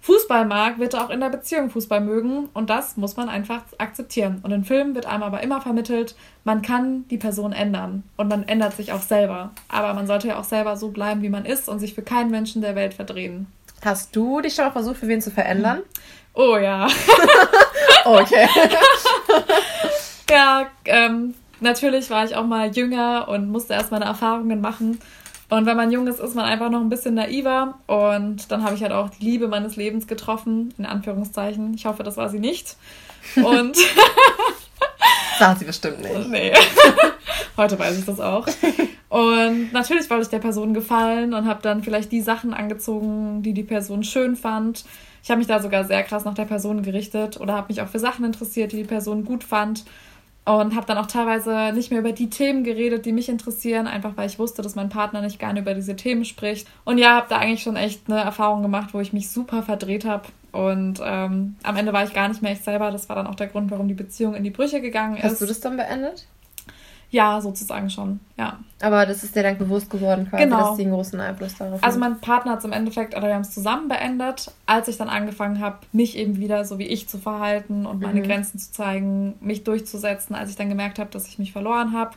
Fußball 0.00 0.46
mag, 0.46 0.78
wird 0.78 0.94
er 0.94 1.04
auch 1.04 1.10
in 1.10 1.20
der 1.20 1.28
Beziehung 1.28 1.68
Fußball 1.68 2.00
mögen 2.00 2.48
und 2.54 2.70
das 2.70 2.96
muss 2.96 3.16
man 3.16 3.28
einfach 3.28 3.62
akzeptieren. 3.76 4.40
Und 4.42 4.52
in 4.52 4.64
Filmen 4.64 4.94
wird 4.94 5.06
einem 5.06 5.22
aber 5.22 5.42
immer 5.42 5.60
vermittelt, 5.60 6.14
man 6.44 6.62
kann 6.62 7.06
die 7.08 7.18
Person 7.18 7.52
ändern 7.52 8.04
und 8.16 8.28
man 8.28 8.48
ändert 8.48 8.74
sich 8.74 8.92
auch 8.92 9.02
selber. 9.02 9.52
Aber 9.68 9.92
man 9.92 10.06
sollte 10.06 10.28
ja 10.28 10.38
auch 10.38 10.44
selber 10.44 10.76
so 10.76 10.88
bleiben, 10.88 11.20
wie 11.20 11.30
man 11.30 11.44
ist 11.44 11.68
und 11.70 11.78
sich 11.78 11.94
für 11.94 12.02
keinen 12.02 12.30
Menschen 12.30 12.62
der 12.62 12.74
Welt 12.74 12.94
verdrehen. 12.94 13.46
Hast 13.82 14.16
du 14.16 14.40
dich 14.40 14.54
schon 14.54 14.64
mal 14.64 14.72
versucht, 14.72 14.96
für 14.96 15.08
wen 15.08 15.20
zu 15.20 15.30
verändern? 15.30 15.80
Oh 16.34 16.56
ja. 16.56 16.86
okay. 18.04 18.48
ja, 20.30 20.66
ähm, 20.84 21.34
natürlich 21.60 22.10
war 22.10 22.24
ich 22.24 22.36
auch 22.36 22.46
mal 22.46 22.70
jünger 22.70 23.28
und 23.28 23.50
musste 23.50 23.74
erst 23.74 23.90
meine 23.90 24.04
Erfahrungen 24.04 24.60
machen. 24.60 24.98
Und 25.50 25.66
wenn 25.66 25.76
man 25.76 25.92
jung 25.92 26.06
ist, 26.06 26.20
ist 26.20 26.34
man 26.34 26.46
einfach 26.46 26.70
noch 26.70 26.80
ein 26.80 26.88
bisschen 26.88 27.14
naiver. 27.14 27.78
Und 27.86 28.50
dann 28.50 28.64
habe 28.64 28.74
ich 28.74 28.82
halt 28.82 28.92
auch 28.92 29.10
die 29.10 29.24
Liebe 29.24 29.48
meines 29.48 29.76
Lebens 29.76 30.06
getroffen, 30.06 30.72
in 30.78 30.86
Anführungszeichen. 30.86 31.74
Ich 31.74 31.86
hoffe, 31.86 32.02
das 32.02 32.16
war 32.16 32.28
sie 32.28 32.40
nicht. 32.40 32.76
Und. 33.36 33.76
Sah 35.38 35.54
sie 35.56 35.64
bestimmt 35.64 36.00
nicht. 36.00 36.28
Nee. 36.28 36.52
Heute 37.56 37.78
weiß 37.78 37.98
ich 37.98 38.04
das 38.04 38.18
auch. 38.18 38.46
Und 39.08 39.72
natürlich 39.72 40.10
wollte 40.10 40.24
ich 40.24 40.28
der 40.28 40.40
Person 40.40 40.74
gefallen 40.74 41.34
und 41.34 41.46
habe 41.46 41.62
dann 41.62 41.84
vielleicht 41.84 42.10
die 42.10 42.20
Sachen 42.20 42.52
angezogen, 42.52 43.42
die 43.42 43.52
die 43.52 43.62
Person 43.62 44.02
schön 44.02 44.34
fand. 44.34 44.84
Ich 45.22 45.30
habe 45.30 45.38
mich 45.38 45.46
da 45.46 45.60
sogar 45.60 45.84
sehr 45.84 46.02
krass 46.02 46.24
nach 46.24 46.34
der 46.34 46.46
Person 46.46 46.82
gerichtet 46.82 47.40
oder 47.40 47.54
habe 47.54 47.68
mich 47.68 47.80
auch 47.80 47.88
für 47.88 48.00
Sachen 48.00 48.24
interessiert, 48.24 48.72
die 48.72 48.78
die 48.78 48.84
Person 48.84 49.24
gut 49.24 49.44
fand 49.44 49.84
und 50.44 50.74
habe 50.74 50.86
dann 50.86 50.98
auch 50.98 51.06
teilweise 51.06 51.72
nicht 51.74 51.90
mehr 51.90 52.00
über 52.00 52.12
die 52.12 52.28
Themen 52.28 52.64
geredet, 52.64 53.06
die 53.06 53.12
mich 53.12 53.28
interessieren, 53.28 53.86
einfach 53.86 54.16
weil 54.16 54.28
ich 54.28 54.38
wusste, 54.38 54.60
dass 54.60 54.74
mein 54.74 54.90
Partner 54.90 55.22
nicht 55.22 55.38
gerne 55.38 55.60
über 55.60 55.74
diese 55.74 55.96
Themen 55.96 56.24
spricht. 56.24 56.68
Und 56.84 56.98
ja, 56.98 57.16
habe 57.16 57.26
da 57.30 57.38
eigentlich 57.38 57.62
schon 57.62 57.76
echt 57.76 58.02
eine 58.06 58.20
Erfahrung 58.20 58.62
gemacht, 58.62 58.92
wo 58.92 59.00
ich 59.00 59.12
mich 59.12 59.30
super 59.30 59.62
verdreht 59.62 60.04
habe. 60.04 60.24
Und 60.54 61.00
ähm, 61.04 61.56
am 61.64 61.76
Ende 61.76 61.92
war 61.92 62.04
ich 62.04 62.14
gar 62.14 62.28
nicht 62.28 62.40
mehr 62.40 62.52
ich 62.52 62.60
selber. 62.60 62.92
Das 62.92 63.08
war 63.08 63.16
dann 63.16 63.26
auch 63.26 63.34
der 63.34 63.48
Grund, 63.48 63.72
warum 63.72 63.88
die 63.88 63.94
Beziehung 63.94 64.36
in 64.36 64.44
die 64.44 64.50
Brüche 64.50 64.80
gegangen 64.80 65.16
ist. 65.16 65.24
Hast 65.24 65.40
du 65.40 65.46
das 65.46 65.58
dann 65.58 65.76
beendet? 65.76 66.26
Ja, 67.10 67.40
sozusagen 67.40 67.90
schon, 67.90 68.20
ja. 68.36 68.58
Aber 68.80 69.04
das 69.04 69.22
ist 69.22 69.34
dir 69.34 69.42
dann 69.42 69.58
bewusst 69.58 69.90
geworden, 69.90 70.28
quasi, 70.28 70.44
genau. 70.44 70.68
dass 70.68 70.76
sie 70.76 70.82
einen 70.82 70.92
großen 70.92 71.20
Einfluss 71.20 71.56
darauf 71.56 71.82
Also 71.82 71.98
mein 71.98 72.20
Partner 72.20 72.52
hat 72.52 72.60
es 72.60 72.64
im 72.64 72.72
Endeffekt, 72.72 73.16
oder 73.16 73.28
wir 73.28 73.34
haben 73.34 73.42
es 73.42 73.52
zusammen 73.52 73.88
beendet, 73.88 74.50
als 74.66 74.88
ich 74.88 74.96
dann 74.96 75.08
angefangen 75.08 75.60
habe, 75.60 75.78
mich 75.92 76.16
eben 76.16 76.38
wieder 76.38 76.64
so 76.64 76.78
wie 76.78 76.86
ich 76.86 77.08
zu 77.08 77.18
verhalten 77.18 77.86
und 77.86 78.00
meine 78.00 78.20
mhm. 78.20 78.24
Grenzen 78.24 78.58
zu 78.58 78.72
zeigen, 78.72 79.34
mich 79.40 79.64
durchzusetzen, 79.64 80.34
als 80.34 80.50
ich 80.50 80.56
dann 80.56 80.68
gemerkt 80.68 80.98
habe, 80.98 81.10
dass 81.10 81.28
ich 81.28 81.38
mich 81.38 81.52
verloren 81.52 81.92
habe. 81.92 82.12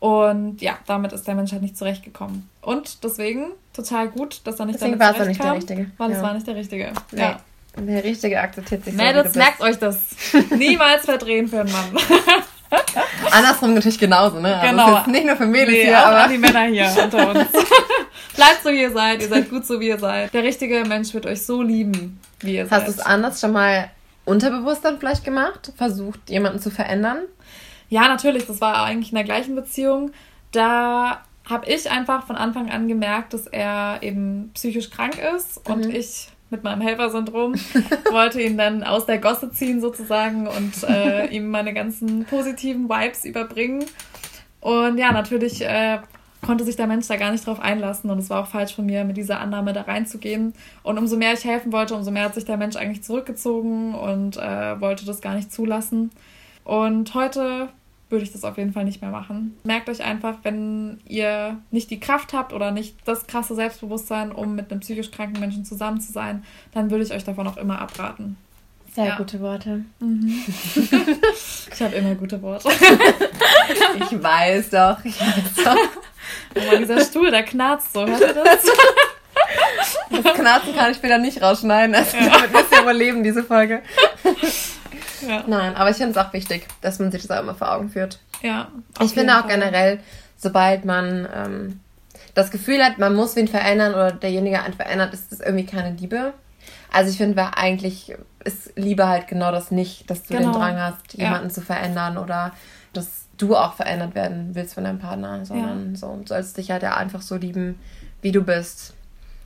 Und 0.00 0.62
ja, 0.62 0.78
damit 0.86 1.12
ist 1.12 1.26
der 1.26 1.34
Mensch 1.34 1.50
halt 1.52 1.62
nicht 1.62 1.76
zurechtgekommen. 1.76 2.48
Und 2.62 3.02
deswegen 3.02 3.46
total 3.72 4.08
gut, 4.08 4.40
dass 4.44 4.60
er 4.60 4.66
nicht 4.66 4.80
deswegen 4.80 4.98
damit 4.98 5.16
war 5.16 5.22
es 5.22 5.28
nicht 5.28 5.42
der 5.42 5.54
Richtige. 5.54 5.90
Weil 5.96 6.10
ja. 6.10 6.16
es 6.16 6.22
war 6.22 6.34
nicht 6.34 6.46
der 6.46 6.54
Richtige. 6.54 6.92
Nee. 7.10 7.20
Ja. 7.20 7.40
Der 7.86 8.04
Richtige 8.04 8.40
akzeptiert 8.40 8.84
sich 8.84 8.94
so, 8.94 9.02
Mädels, 9.02 9.34
merkt 9.34 9.60
euch 9.60 9.78
das. 9.78 9.98
Niemals 10.50 11.04
verdrehen 11.04 11.48
für 11.48 11.60
einen 11.60 11.72
Mann. 11.72 11.96
Andersrum 13.30 13.74
natürlich 13.74 13.98
genauso, 13.98 14.40
ne? 14.40 14.56
Also 14.56 14.70
genau. 14.70 14.94
Also 14.94 15.10
nicht 15.10 15.26
nur 15.26 15.36
für 15.36 15.46
Mädels 15.46 15.70
nee, 15.70 15.84
hier, 15.84 15.98
aber 15.98 16.28
die 16.28 16.38
Männer 16.38 16.64
hier 16.64 16.90
unter 17.02 17.30
uns. 17.30 17.50
Bleibt 18.36 18.62
so, 18.62 18.70
wie 18.70 18.82
ihr 18.82 18.92
seid. 18.92 19.22
Ihr 19.22 19.28
seid 19.28 19.50
gut 19.50 19.66
so, 19.66 19.80
wie 19.80 19.88
ihr 19.88 19.98
seid. 19.98 20.32
Der 20.34 20.42
richtige 20.42 20.84
Mensch 20.84 21.14
wird 21.14 21.26
euch 21.26 21.44
so 21.44 21.62
lieben, 21.62 22.20
wie 22.40 22.56
ihr 22.56 22.62
Hast 22.62 22.70
seid. 22.70 22.80
Hast 22.80 22.88
du 22.88 23.00
es 23.00 23.06
anders 23.06 23.40
schon 23.40 23.52
mal 23.52 23.90
unterbewusst 24.24 24.84
dann 24.84 24.98
vielleicht 24.98 25.24
gemacht? 25.24 25.72
Versucht, 25.76 26.20
jemanden 26.28 26.60
zu 26.60 26.70
verändern? 26.70 27.18
Ja, 27.88 28.02
natürlich. 28.08 28.46
Das 28.46 28.60
war 28.60 28.84
eigentlich 28.84 29.12
in 29.12 29.16
der 29.16 29.24
gleichen 29.24 29.54
Beziehung. 29.54 30.12
Da 30.52 31.22
habe 31.48 31.66
ich 31.66 31.90
einfach 31.90 32.26
von 32.26 32.36
Anfang 32.36 32.70
an 32.70 32.88
gemerkt, 32.88 33.32
dass 33.32 33.46
er 33.46 33.98
eben 34.02 34.50
psychisch 34.54 34.90
krank 34.90 35.18
ist 35.34 35.66
mhm. 35.66 35.74
und 35.74 35.94
ich 35.94 36.28
mit 36.50 36.64
meinem 36.64 36.80
Helfersyndrom, 36.80 37.54
wollte 38.10 38.40
ihn 38.40 38.56
dann 38.56 38.82
aus 38.82 39.06
der 39.06 39.18
Gosse 39.18 39.50
ziehen 39.50 39.80
sozusagen 39.80 40.46
und 40.46 40.82
äh, 40.88 41.26
ihm 41.26 41.50
meine 41.50 41.74
ganzen 41.74 42.24
positiven 42.24 42.88
Vibes 42.88 43.24
überbringen. 43.24 43.84
Und 44.60 44.98
ja, 44.98 45.12
natürlich 45.12 45.62
äh, 45.64 45.98
konnte 46.44 46.64
sich 46.64 46.76
der 46.76 46.86
Mensch 46.86 47.06
da 47.06 47.16
gar 47.16 47.32
nicht 47.32 47.46
drauf 47.46 47.60
einlassen 47.60 48.10
und 48.10 48.18
es 48.18 48.30
war 48.30 48.42
auch 48.42 48.46
falsch 48.46 48.74
von 48.74 48.86
mir, 48.86 49.04
mit 49.04 49.16
dieser 49.16 49.40
Annahme 49.40 49.72
da 49.72 49.82
reinzugehen. 49.82 50.54
Und 50.82 50.98
umso 50.98 51.16
mehr 51.16 51.34
ich 51.34 51.44
helfen 51.44 51.72
wollte, 51.72 51.94
umso 51.94 52.10
mehr 52.10 52.24
hat 52.24 52.34
sich 52.34 52.44
der 52.44 52.56
Mensch 52.56 52.76
eigentlich 52.76 53.02
zurückgezogen 53.02 53.94
und 53.94 54.36
äh, 54.36 54.80
wollte 54.80 55.04
das 55.04 55.20
gar 55.20 55.34
nicht 55.34 55.52
zulassen. 55.52 56.10
Und 56.64 57.14
heute 57.14 57.68
würde 58.10 58.24
ich 58.24 58.32
das 58.32 58.44
auf 58.44 58.56
jeden 58.56 58.72
Fall 58.72 58.84
nicht 58.84 59.02
mehr 59.02 59.10
machen. 59.10 59.56
Merkt 59.64 59.88
euch 59.88 60.02
einfach, 60.02 60.36
wenn 60.42 61.00
ihr 61.06 61.58
nicht 61.70 61.90
die 61.90 62.00
Kraft 62.00 62.32
habt 62.32 62.52
oder 62.52 62.70
nicht 62.70 62.96
das 63.04 63.26
krasse 63.26 63.54
Selbstbewusstsein, 63.54 64.32
um 64.32 64.54
mit 64.54 64.70
einem 64.70 64.80
psychisch 64.80 65.10
kranken 65.10 65.40
Menschen 65.40 65.64
zusammen 65.64 66.00
zu 66.00 66.12
sein, 66.12 66.44
dann 66.72 66.90
würde 66.90 67.04
ich 67.04 67.12
euch 67.12 67.24
davon 67.24 67.46
auch 67.46 67.56
immer 67.56 67.80
abraten. 67.80 68.36
Sehr 68.94 69.06
ja. 69.06 69.16
gute 69.16 69.40
Worte. 69.40 69.84
Mhm. 70.00 70.42
ich 71.72 71.82
habe 71.82 71.94
immer 71.94 72.14
gute 72.14 72.40
Worte. 72.40 72.68
ich 73.96 74.22
weiß 74.22 74.70
doch, 74.70 75.04
ich 75.04 75.20
weiß 75.20 75.64
doch. 75.64 75.76
Oh 76.56 76.66
Mann, 76.66 76.78
dieser 76.78 77.00
Stuhl, 77.00 77.30
der 77.30 77.42
knarzt 77.42 77.92
so, 77.92 78.06
hört 78.06 78.20
ihr 78.20 78.34
das? 78.34 78.64
Das 80.10 80.34
Knarzen 80.34 80.74
kann 80.74 80.90
ich 80.90 80.96
später 80.96 81.18
nicht 81.18 81.40
rausschneiden. 81.40 81.94
Also 81.94 82.16
ja. 82.16 82.30
damit 82.30 82.52
müsst 82.52 82.72
ihr 82.72 82.82
überleben, 82.82 83.22
diese 83.22 83.44
Folge. 83.44 83.82
Ja. 85.26 85.44
Nein, 85.46 85.74
aber 85.74 85.90
ich 85.90 85.96
finde 85.96 86.12
es 86.12 86.16
auch 86.16 86.32
wichtig, 86.32 86.66
dass 86.80 86.98
man 86.98 87.10
sich 87.10 87.22
das 87.22 87.30
auch 87.30 87.42
immer 87.42 87.54
vor 87.54 87.72
Augen 87.72 87.88
führt. 87.90 88.20
Ja. 88.42 88.68
Ich 89.00 89.12
finde 89.12 89.34
auch 89.34 89.40
Fall. 89.40 89.50
generell, 89.50 90.00
sobald 90.36 90.84
man 90.84 91.28
ähm, 91.34 91.80
das 92.34 92.50
Gefühl 92.50 92.82
hat, 92.84 92.98
man 92.98 93.14
muss 93.14 93.36
wen 93.36 93.48
verändern 93.48 93.94
oder 93.94 94.12
derjenige 94.12 94.62
einen 94.62 94.74
verändert, 94.74 95.12
ist 95.12 95.32
das 95.32 95.40
irgendwie 95.40 95.66
keine 95.66 95.96
Liebe. 95.96 96.34
Also 96.92 97.10
ich 97.10 97.16
finde, 97.16 97.36
weil 97.36 97.50
eigentlich 97.56 98.14
ist 98.44 98.72
Liebe 98.76 99.08
halt 99.08 99.28
genau 99.28 99.50
das 99.50 99.70
nicht, 99.70 100.08
dass 100.10 100.22
du 100.22 100.34
genau. 100.36 100.52
den 100.52 100.60
Drang 100.60 100.78
hast, 100.78 101.14
jemanden 101.14 101.48
ja. 101.48 101.54
zu 101.54 101.60
verändern 101.60 102.16
oder 102.16 102.52
dass 102.92 103.26
du 103.36 103.56
auch 103.56 103.74
verändert 103.74 104.14
werden 104.14 104.50
willst 104.54 104.74
von 104.74 104.84
deinem 104.84 104.98
Partner, 104.98 105.44
sondern 105.44 105.90
ja. 105.90 105.96
so 105.96 106.16
du 106.16 106.26
sollst 106.26 106.56
dich 106.56 106.70
halt 106.70 106.82
ja 106.82 106.96
einfach 106.96 107.22
so 107.22 107.36
lieben, 107.36 107.78
wie 108.22 108.32
du 108.32 108.42
bist. 108.42 108.94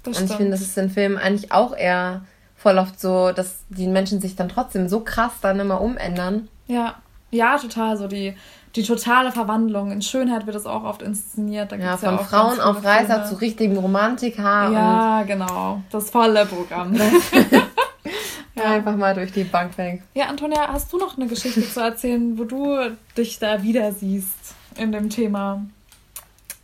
Das 0.02 0.18
und 0.18 0.30
ich 0.30 0.36
finde, 0.36 0.52
das 0.52 0.60
ist 0.60 0.76
in 0.78 0.90
Filmen 0.90 1.18
eigentlich 1.18 1.52
auch 1.52 1.76
eher 1.76 2.24
voll 2.62 2.78
oft 2.78 3.00
so, 3.00 3.32
dass 3.32 3.64
die 3.68 3.88
Menschen 3.88 4.20
sich 4.20 4.36
dann 4.36 4.48
trotzdem 4.48 4.88
so 4.88 5.00
krass 5.00 5.32
dann 5.40 5.58
immer 5.58 5.80
umändern. 5.80 6.48
Ja, 6.68 6.94
ja, 7.30 7.58
total. 7.58 7.96
So 7.96 8.06
die, 8.06 8.36
die 8.76 8.84
totale 8.84 9.32
Verwandlung. 9.32 9.90
In 9.90 10.00
Schönheit 10.00 10.46
wird 10.46 10.54
es 10.54 10.66
auch 10.66 10.84
oft 10.84 11.02
inszeniert. 11.02 11.72
Da 11.72 11.76
ja, 11.76 11.96
von 11.96 12.16
ja 12.16 12.18
Frauen 12.18 12.60
auf 12.60 12.84
Reißer 12.84 13.24
zu 13.24 13.40
richtigen 13.40 13.76
Romantiker. 13.76 14.70
Ja, 14.70 15.22
genau. 15.24 15.82
Das 15.90 16.10
volle 16.10 16.46
Programm. 16.46 16.94
ja. 18.54 18.64
Einfach 18.64 18.96
mal 18.96 19.14
durch 19.14 19.32
die 19.32 19.44
Bank 19.44 19.76
weg. 19.76 20.02
Ja, 20.14 20.26
Antonia, 20.26 20.68
hast 20.68 20.92
du 20.92 20.98
noch 20.98 21.16
eine 21.16 21.26
Geschichte 21.26 21.68
zu 21.68 21.80
erzählen, 21.80 22.38
wo 22.38 22.44
du 22.44 22.96
dich 23.16 23.40
da 23.40 23.62
wieder 23.62 23.92
siehst 23.92 24.54
in 24.76 24.92
dem 24.92 25.10
Thema? 25.10 25.64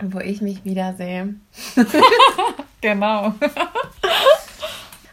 Wo 0.01 0.21
ich 0.21 0.41
mich 0.43 0.65
wiedersehe. 0.65 1.35
genau. 2.81 3.35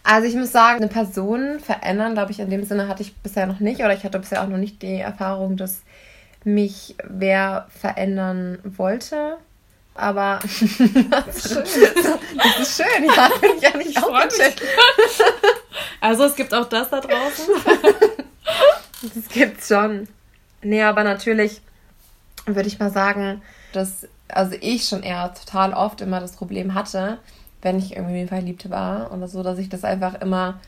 Also 0.07 0.27
ich 0.27 0.35
muss 0.35 0.51
sagen, 0.51 0.77
eine 0.77 0.87
Person 0.87 1.59
verändern, 1.59 2.13
glaube 2.13 2.31
ich, 2.31 2.39
in 2.39 2.51
dem 2.51 2.63
Sinne 2.63 2.87
hatte 2.87 3.01
ich 3.01 3.15
bisher 3.15 3.47
noch 3.47 3.59
nicht 3.59 3.79
oder 3.79 3.93
ich 3.93 4.03
hatte 4.03 4.19
bisher 4.19 4.43
auch 4.43 4.47
noch 4.47 4.59
nicht 4.59 4.83
die 4.83 4.99
Erfahrung, 4.99 5.57
dass 5.57 5.81
mich 6.43 6.95
wer 7.03 7.67
verändern 7.79 8.59
wollte. 8.63 9.37
Aber 9.95 10.39
das 11.09 11.45
ist 11.45 12.77
schön, 12.77 13.03
ja, 13.03 13.31
bin 13.41 13.51
ich 13.57 13.67
eigentlich 13.67 13.97
auch 13.97 14.27
gecheckt. 14.27 14.61
Also 16.01 16.25
es 16.25 16.35
gibt 16.35 16.53
auch 16.53 16.69
das 16.69 16.91
da 16.91 17.01
draußen. 17.01 17.45
das 19.01 19.27
gibt's 19.29 19.69
schon. 19.69 20.07
Nee, 20.61 20.83
aber 20.83 21.03
natürlich 21.03 21.61
würde 22.45 22.67
ich 22.67 22.77
mal 22.77 22.91
sagen, 22.91 23.41
dass 23.73 24.07
also 24.27 24.55
ich 24.61 24.87
schon 24.87 25.01
eher 25.01 25.33
total 25.33 25.73
oft 25.73 26.01
immer 26.01 26.19
das 26.19 26.33
Problem 26.33 26.75
hatte, 26.75 27.17
wenn 27.65 27.79
ich 27.79 27.95
irgendwie 27.95 28.27
verliebt 28.27 28.69
war 28.69 29.11
oder 29.11 29.27
so, 29.27 29.43
dass 29.43 29.57
ich 29.57 29.67
das 29.67 29.83
einfach 29.83 30.21
immer 30.21 30.59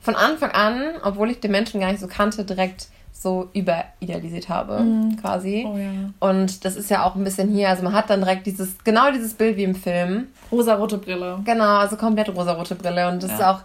von 0.00 0.14
Anfang 0.14 0.50
an, 0.50 0.82
obwohl 1.02 1.30
ich 1.30 1.40
den 1.40 1.50
Menschen 1.50 1.80
gar 1.80 1.90
nicht 1.90 2.00
so 2.00 2.06
kannte, 2.06 2.44
direkt 2.44 2.88
so 3.12 3.48
überidealisiert 3.52 4.48
habe, 4.48 4.80
mhm. 4.80 5.16
quasi. 5.16 5.64
Oh, 5.66 5.76
ja. 5.76 6.10
Und 6.18 6.64
das 6.64 6.76
ist 6.76 6.90
ja 6.90 7.04
auch 7.04 7.14
ein 7.14 7.24
bisschen 7.24 7.50
hier, 7.50 7.68
also 7.68 7.82
man 7.82 7.92
hat 7.92 8.10
dann 8.10 8.20
direkt 8.20 8.46
dieses, 8.46 8.82
genau 8.84 9.10
dieses 9.12 9.34
Bild 9.34 9.56
wie 9.56 9.64
im 9.64 9.74
Film. 9.74 10.28
Rosarote 10.50 10.98
Brille. 10.98 11.40
Genau, 11.44 11.76
also 11.78 11.96
komplett 11.96 12.28
rosarote 12.28 12.74
Brille. 12.74 13.08
Und 13.08 13.22
das 13.22 13.30
ja. 13.30 13.36
ist 13.36 13.44
auch 13.44 13.60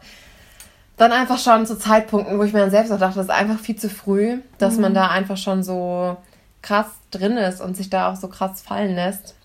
dann 0.96 1.12
einfach 1.12 1.40
schon 1.40 1.66
zu 1.66 1.78
Zeitpunkten, 1.78 2.38
wo 2.40 2.44
ich 2.44 2.54
mir 2.54 2.60
dann 2.60 2.72
selbst 2.72 2.92
auch 2.92 3.00
dachte, 3.00 3.16
das 3.16 3.26
ist 3.26 3.32
einfach 3.32 3.60
viel 3.60 3.76
zu 3.76 3.90
früh, 3.90 4.40
dass 4.58 4.76
mhm. 4.76 4.82
man 4.82 4.94
da 4.94 5.08
einfach 5.08 5.38
schon 5.38 5.64
so 5.64 6.18
krass 6.62 6.88
drin 7.12 7.38
ist 7.38 7.62
und 7.62 7.76
sich 7.76 7.90
da 7.90 8.12
auch 8.12 8.16
so 8.16 8.28
krass 8.28 8.62
fallen 8.62 8.96
lässt. 8.96 9.36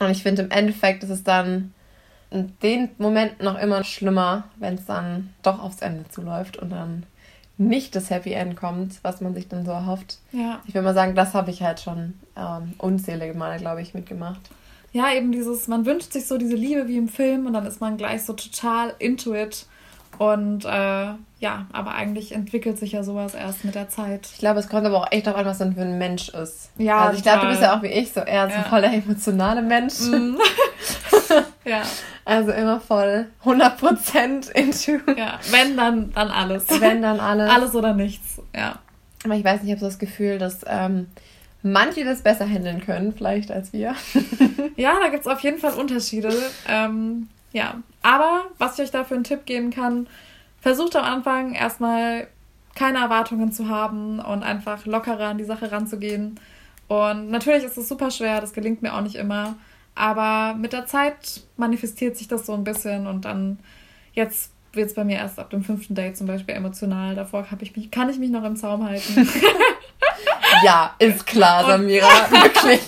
Und 0.00 0.10
ich 0.10 0.22
finde, 0.22 0.42
im 0.42 0.50
Endeffekt 0.50 1.02
ist 1.02 1.10
es 1.10 1.24
dann 1.24 1.72
in 2.30 2.52
den 2.62 2.90
Momenten 2.98 3.44
noch 3.44 3.58
immer 3.58 3.84
schlimmer, 3.84 4.44
wenn 4.56 4.74
es 4.74 4.86
dann 4.86 5.32
doch 5.42 5.62
aufs 5.62 5.80
Ende 5.80 6.08
zuläuft 6.08 6.56
und 6.56 6.70
dann 6.70 7.04
nicht 7.56 7.96
das 7.96 8.10
Happy 8.10 8.32
End 8.32 8.56
kommt, 8.56 9.02
was 9.02 9.20
man 9.20 9.34
sich 9.34 9.48
dann 9.48 9.64
so 9.64 9.72
erhofft. 9.72 10.18
Ja. 10.32 10.60
Ich 10.66 10.74
würde 10.74 10.84
mal 10.84 10.94
sagen, 10.94 11.14
das 11.14 11.34
habe 11.34 11.50
ich 11.50 11.62
halt 11.62 11.80
schon 11.80 12.14
ähm, 12.36 12.74
unzählige 12.78 13.34
Male, 13.34 13.58
glaube 13.58 13.82
ich, 13.82 13.94
mitgemacht. 13.94 14.40
Ja, 14.92 15.12
eben 15.12 15.32
dieses, 15.32 15.68
man 15.68 15.84
wünscht 15.84 16.12
sich 16.12 16.26
so 16.26 16.38
diese 16.38 16.54
Liebe 16.54 16.86
wie 16.88 16.96
im 16.96 17.08
Film 17.08 17.46
und 17.46 17.52
dann 17.52 17.66
ist 17.66 17.80
man 17.80 17.96
gleich 17.96 18.22
so 18.22 18.32
total 18.32 18.94
into 18.98 19.34
it 19.34 19.66
und 20.18 20.64
äh, 20.64 21.14
ja, 21.40 21.66
aber 21.72 21.94
eigentlich 21.94 22.32
entwickelt 22.32 22.78
sich 22.78 22.92
ja 22.92 23.04
sowas 23.04 23.34
erst 23.34 23.64
mit 23.64 23.76
der 23.76 23.88
Zeit. 23.88 24.28
Ich 24.32 24.38
glaube, 24.38 24.58
es 24.58 24.68
kommt 24.68 24.84
aber 24.84 24.96
auch 24.96 25.12
echt 25.12 25.28
darauf 25.28 25.40
an, 25.40 25.46
was 25.46 25.58
dann 25.58 25.74
für 25.74 25.82
ein 25.82 25.98
Mensch 25.98 26.30
ist. 26.30 26.70
Ja, 26.78 27.06
also 27.06 27.18
ich 27.18 27.22
glaube, 27.22 27.42
du 27.42 27.48
bist 27.48 27.62
ja 27.62 27.76
auch 27.76 27.82
wie 27.82 27.88
ich, 27.88 28.12
so 28.12 28.20
eher 28.20 28.48
ja. 28.48 28.50
so 28.50 28.68
voll 28.68 28.80
der 28.80 28.92
emotionale 28.92 29.62
Mensch. 29.62 30.00
Mm. 30.00 30.36
ja. 31.64 31.82
Also 32.24 32.52
immer 32.52 32.80
voll 32.80 33.26
100% 33.44 34.50
into. 34.52 35.12
Ja, 35.16 35.38
wenn 35.50 35.76
dann, 35.76 36.12
dann 36.12 36.30
alles. 36.30 36.66
Wenn 36.80 37.02
dann 37.02 37.20
alles. 37.20 37.50
Alles 37.50 37.74
oder 37.74 37.94
nichts, 37.94 38.40
ja. 38.54 38.78
Aber 39.24 39.34
ich 39.34 39.44
weiß 39.44 39.62
nicht, 39.62 39.68
ich 39.68 39.72
habe 39.72 39.80
so 39.80 39.86
das 39.86 39.98
Gefühl, 39.98 40.38
dass 40.38 40.60
ähm, 40.66 41.08
manche 41.62 42.04
das 42.04 42.22
besser 42.22 42.48
handeln 42.48 42.80
können, 42.84 43.12
vielleicht 43.12 43.50
als 43.50 43.72
wir. 43.72 43.94
ja, 44.76 44.94
da 45.00 45.08
gibt 45.08 45.22
es 45.22 45.26
auf 45.26 45.40
jeden 45.40 45.58
Fall 45.58 45.74
Unterschiede. 45.74 46.32
Ähm, 46.68 47.28
ja, 47.52 47.76
aber 48.02 48.44
was 48.58 48.78
ich 48.78 48.84
euch 48.84 48.90
da 48.90 49.04
für 49.04 49.14
einen 49.14 49.24
Tipp 49.24 49.46
geben 49.46 49.70
kann, 49.70 50.06
versucht 50.60 50.96
am 50.96 51.04
Anfang 51.04 51.54
erstmal 51.54 52.28
keine 52.74 52.98
Erwartungen 52.98 53.52
zu 53.52 53.68
haben 53.68 54.20
und 54.20 54.42
einfach 54.42 54.86
lockerer 54.86 55.28
an 55.28 55.38
die 55.38 55.44
Sache 55.44 55.72
ranzugehen. 55.72 56.38
Und 56.86 57.30
natürlich 57.30 57.64
ist 57.64 57.76
es 57.76 57.88
super 57.88 58.10
schwer, 58.10 58.40
das 58.40 58.52
gelingt 58.52 58.82
mir 58.82 58.94
auch 58.94 59.00
nicht 59.00 59.16
immer. 59.16 59.56
Aber 59.98 60.54
mit 60.54 60.72
der 60.72 60.86
Zeit 60.86 61.42
manifestiert 61.56 62.16
sich 62.16 62.28
das 62.28 62.46
so 62.46 62.54
ein 62.54 62.64
bisschen 62.64 63.06
und 63.06 63.24
dann 63.24 63.58
jetzt 64.12 64.52
wird 64.72 64.88
es 64.88 64.94
bei 64.94 65.04
mir 65.04 65.16
erst 65.16 65.38
ab 65.38 65.50
dem 65.50 65.64
fünften 65.64 65.94
Date 65.94 66.16
zum 66.16 66.26
Beispiel 66.26 66.54
emotional. 66.54 67.14
Davor 67.14 67.46
ich 67.60 67.76
mich, 67.76 67.90
kann 67.90 68.08
ich 68.08 68.18
mich 68.18 68.30
noch 68.30 68.44
im 68.44 68.56
Zaum 68.56 68.84
halten. 68.84 69.28
ja, 70.64 70.94
ist 70.98 71.26
klar, 71.26 71.64
Samira, 71.66 72.30
wirklich 72.30 72.80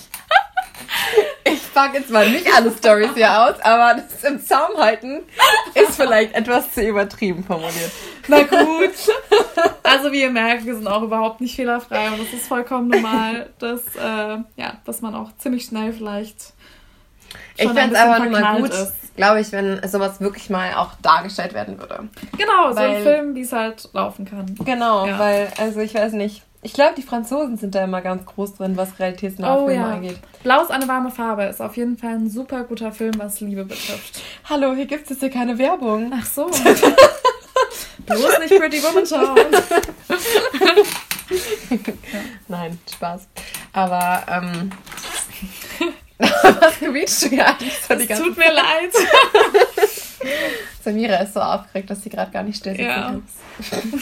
pack 1.80 1.94
jetzt 1.94 2.10
mal 2.10 2.28
nicht 2.30 2.46
alle 2.54 2.70
Stories 2.70 3.14
hier 3.14 3.42
aus, 3.42 3.54
aber 3.62 4.00
das 4.00 4.24
im 4.24 4.44
Zaum 4.44 4.76
halten 4.76 5.20
ist 5.74 5.96
vielleicht 5.96 6.34
etwas 6.34 6.72
zu 6.72 6.82
übertrieben 6.86 7.44
formuliert. 7.44 7.90
Na 8.28 8.42
gut. 8.42 8.92
Also 9.82 10.12
wie 10.12 10.22
ihr 10.22 10.30
merkt, 10.30 10.66
wir 10.66 10.74
sind 10.74 10.86
auch 10.86 11.02
überhaupt 11.02 11.40
nicht 11.40 11.56
fehlerfrei 11.56 12.08
und 12.08 12.20
es 12.20 12.32
ist 12.32 12.46
vollkommen 12.46 12.88
normal, 12.88 13.50
dass, 13.58 13.80
äh, 13.96 14.38
ja, 14.56 14.78
dass 14.84 15.00
man 15.00 15.14
auch 15.14 15.30
ziemlich 15.38 15.64
schnell 15.64 15.92
vielleicht. 15.92 16.52
Ich 17.56 17.68
fände 17.68 17.94
es 17.94 18.00
aber 18.00 18.24
nur 18.24 18.40
mal 18.40 18.60
gut, 18.60 18.72
glaube 19.16 19.40
ich, 19.40 19.52
wenn 19.52 19.80
sowas 19.88 20.20
wirklich 20.20 20.50
mal 20.50 20.74
auch 20.74 20.90
dargestellt 21.02 21.54
werden 21.54 21.78
würde. 21.78 22.08
Genau, 22.36 22.74
weil, 22.74 22.74
so 22.74 22.80
ein 22.80 23.02
Film, 23.02 23.34
wie 23.34 23.42
es 23.42 23.52
halt 23.52 23.88
laufen 23.92 24.24
kann. 24.24 24.54
Genau, 24.64 25.06
ja. 25.06 25.18
weil, 25.18 25.48
also 25.58 25.80
ich 25.80 25.94
weiß 25.94 26.12
nicht 26.12 26.42
ich 26.62 26.74
glaube, 26.74 26.94
die 26.96 27.02
Franzosen 27.02 27.56
sind 27.56 27.74
da 27.74 27.84
immer 27.84 28.02
ganz 28.02 28.26
groß 28.26 28.56
drin, 28.56 28.76
was 28.76 28.98
realitätsnahe 28.98 29.60
oh, 29.60 29.66
Filme 29.66 29.82
ja. 29.82 29.92
angeht. 29.94 30.18
Blau 30.42 30.62
ist 30.62 30.70
eine 30.70 30.86
warme 30.88 31.10
Farbe 31.10 31.44
ist 31.44 31.60
auf 31.62 31.76
jeden 31.76 31.96
Fall 31.96 32.14
ein 32.14 32.28
super 32.28 32.64
guter 32.64 32.92
Film, 32.92 33.14
was 33.16 33.40
Liebe 33.40 33.64
betrifft. 33.64 34.20
Hallo, 34.44 34.74
hier 34.74 34.86
gibt 34.86 35.10
es 35.10 35.20
ja 35.22 35.30
keine 35.30 35.56
Werbung. 35.56 36.12
Ach 36.14 36.26
so. 36.26 36.46
Bloß 38.06 38.38
nicht 38.40 38.58
Pretty 38.58 38.82
Woman 38.82 39.06
schauen. 39.06 39.38
Nein, 42.48 42.78
Spaß. 42.92 43.28
Aber, 43.72 44.22
ähm. 44.28 44.70
Was 46.20 46.78
quietscht 46.78 47.22
du 47.22 47.28
so 47.88 47.94
die 47.94 48.06
ganze 48.06 48.22
Tut 48.22 48.36
mir 48.36 48.52
leid. 48.52 48.92
Samira 50.84 51.16
ist 51.16 51.34
so 51.34 51.40
aufgeregt, 51.40 51.90
dass 51.90 52.02
sie 52.02 52.10
gerade 52.10 52.30
gar 52.30 52.42
nicht 52.42 52.58
still 52.58 52.72
sitzen 52.72 52.86
ja. 52.86 53.02
kann. 53.02 53.22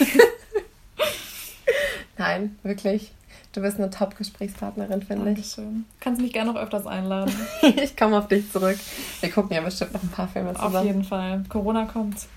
Nein, 2.17 2.57
wirklich. 2.63 3.11
Du 3.53 3.61
bist 3.61 3.77
eine 3.77 3.89
Top-Gesprächspartnerin, 3.89 5.01
finde 5.01 5.31
ich. 5.31 5.35
Dankeschön. 5.35 5.85
Kannst 5.99 6.21
mich 6.21 6.31
gerne 6.33 6.53
noch 6.53 6.61
öfters 6.61 6.85
einladen. 6.85 7.33
ich 7.61 7.97
komme 7.97 8.17
auf 8.17 8.27
dich 8.27 8.51
zurück. 8.51 8.77
Wir 9.21 9.31
gucken 9.31 9.55
ja 9.55 9.61
bestimmt 9.61 9.93
noch 9.93 10.03
ein 10.03 10.09
paar 10.09 10.27
Filme 10.27 10.53
zusammen. 10.53 10.75
Auf 10.75 10.85
jeden 10.85 11.03
Fall. 11.03 11.43
Corona 11.49 11.85
kommt. 11.85 12.27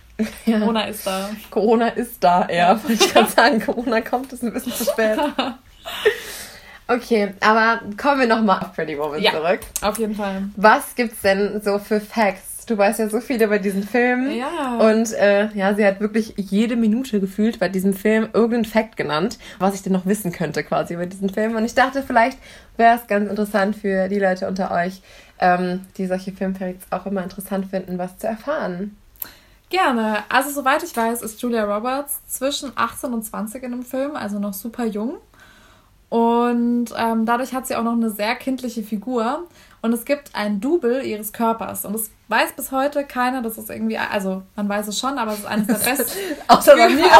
Ja. 0.46 0.58
Corona 0.60 0.84
ist 0.84 1.06
da. 1.06 1.30
Corona 1.50 1.88
ist 1.88 2.22
da, 2.22 2.48
ja. 2.48 2.80
Ich 2.88 3.12
kann 3.12 3.26
sagen, 3.28 3.60
Corona 3.60 4.00
kommt, 4.00 4.32
ist 4.32 4.42
ein 4.42 4.52
bisschen 4.52 4.72
zu 4.72 4.84
spät. 4.84 5.18
Okay, 6.94 7.34
aber 7.40 7.80
kommen 7.96 8.20
wir 8.20 8.26
nochmal 8.26 8.60
auf 8.60 8.74
Pretty 8.74 8.98
Woman 8.98 9.20
ja, 9.20 9.32
zurück. 9.32 9.60
Auf 9.80 9.98
jeden 9.98 10.14
Fall. 10.14 10.44
Was 10.56 10.94
gibt's 10.94 11.22
denn 11.22 11.60
so 11.62 11.78
für 11.78 12.00
Facts 12.00 12.52
Du 12.66 12.78
weißt 12.78 13.00
ja 13.00 13.08
so 13.08 13.20
viel 13.20 13.42
über 13.42 13.58
diesen 13.58 13.82
Film. 13.82 14.30
Ja. 14.30 14.78
Und 14.78 15.12
äh, 15.14 15.48
ja, 15.54 15.74
sie 15.74 15.84
hat 15.84 16.00
wirklich 16.00 16.34
jede 16.36 16.76
Minute 16.76 17.20
gefühlt 17.20 17.58
bei 17.58 17.68
diesem 17.68 17.92
Film 17.92 18.28
irgendeinen 18.32 18.64
Fact 18.64 18.96
genannt, 18.96 19.38
was 19.58 19.74
ich 19.74 19.82
denn 19.82 19.92
noch 19.92 20.06
wissen 20.06 20.32
könnte 20.32 20.62
quasi 20.62 20.94
über 20.94 21.06
diesen 21.06 21.28
Film. 21.28 21.56
Und 21.56 21.64
ich 21.64 21.74
dachte, 21.74 22.02
vielleicht 22.02 22.38
wäre 22.76 22.96
es 22.96 23.06
ganz 23.06 23.28
interessant 23.28 23.76
für 23.76 24.08
die 24.08 24.18
Leute 24.18 24.46
unter 24.46 24.70
euch, 24.70 25.02
ähm, 25.40 25.86
die 25.96 26.06
solche 26.06 26.32
Filmfacts 26.32 26.86
auch 26.90 27.06
immer 27.06 27.22
interessant 27.22 27.66
finden, 27.66 27.98
was 27.98 28.18
zu 28.18 28.28
erfahren. 28.28 28.96
Gerne. 29.68 30.18
Also 30.28 30.50
soweit 30.50 30.82
ich 30.82 30.96
weiß, 30.96 31.22
ist 31.22 31.40
Julia 31.40 31.64
Roberts 31.64 32.20
zwischen 32.28 32.72
18 32.74 33.12
und 33.12 33.22
20 33.22 33.62
in 33.62 33.70
dem 33.72 33.82
Film, 33.82 34.16
also 34.16 34.38
noch 34.38 34.52
super 34.52 34.84
jung. 34.84 35.14
Und 36.12 36.88
ähm, 36.94 37.24
dadurch 37.24 37.54
hat 37.54 37.66
sie 37.66 37.74
auch 37.74 37.82
noch 37.82 37.94
eine 37.94 38.10
sehr 38.10 38.34
kindliche 38.34 38.82
Figur. 38.82 39.48
Und 39.80 39.94
es 39.94 40.04
gibt 40.04 40.34
ein 40.34 40.60
Double 40.60 41.02
ihres 41.02 41.32
Körpers. 41.32 41.86
Und 41.86 41.94
es 41.94 42.10
weiß 42.28 42.52
bis 42.52 42.70
heute 42.70 43.04
keiner, 43.04 43.40
das 43.40 43.56
ist 43.56 43.70
irgendwie, 43.70 43.96
also 43.96 44.42
man 44.54 44.68
weiß 44.68 44.88
es 44.88 44.98
schon, 44.98 45.18
aber 45.18 45.32
es 45.32 45.38
ist 45.38 45.46
eines 45.46 45.68
der 45.68 45.74
besten. 45.90 46.18
Außer 46.48 46.76
bei 46.76 46.90
mir. 46.90 47.06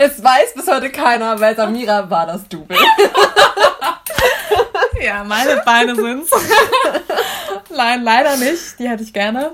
es 0.00 0.22
weiß 0.22 0.52
bis 0.54 0.68
heute 0.68 0.90
keiner, 0.90 1.40
weil 1.40 1.56
Samira 1.56 2.10
war 2.10 2.26
das 2.26 2.46
Double. 2.46 2.76
ja, 5.02 5.24
meine 5.24 5.62
Beine 5.64 5.96
sind's. 5.96 6.30
Nein, 7.74 8.02
leider 8.02 8.36
nicht. 8.36 8.78
Die 8.78 8.86
hätte 8.86 9.02
ich 9.02 9.14
gerne. 9.14 9.50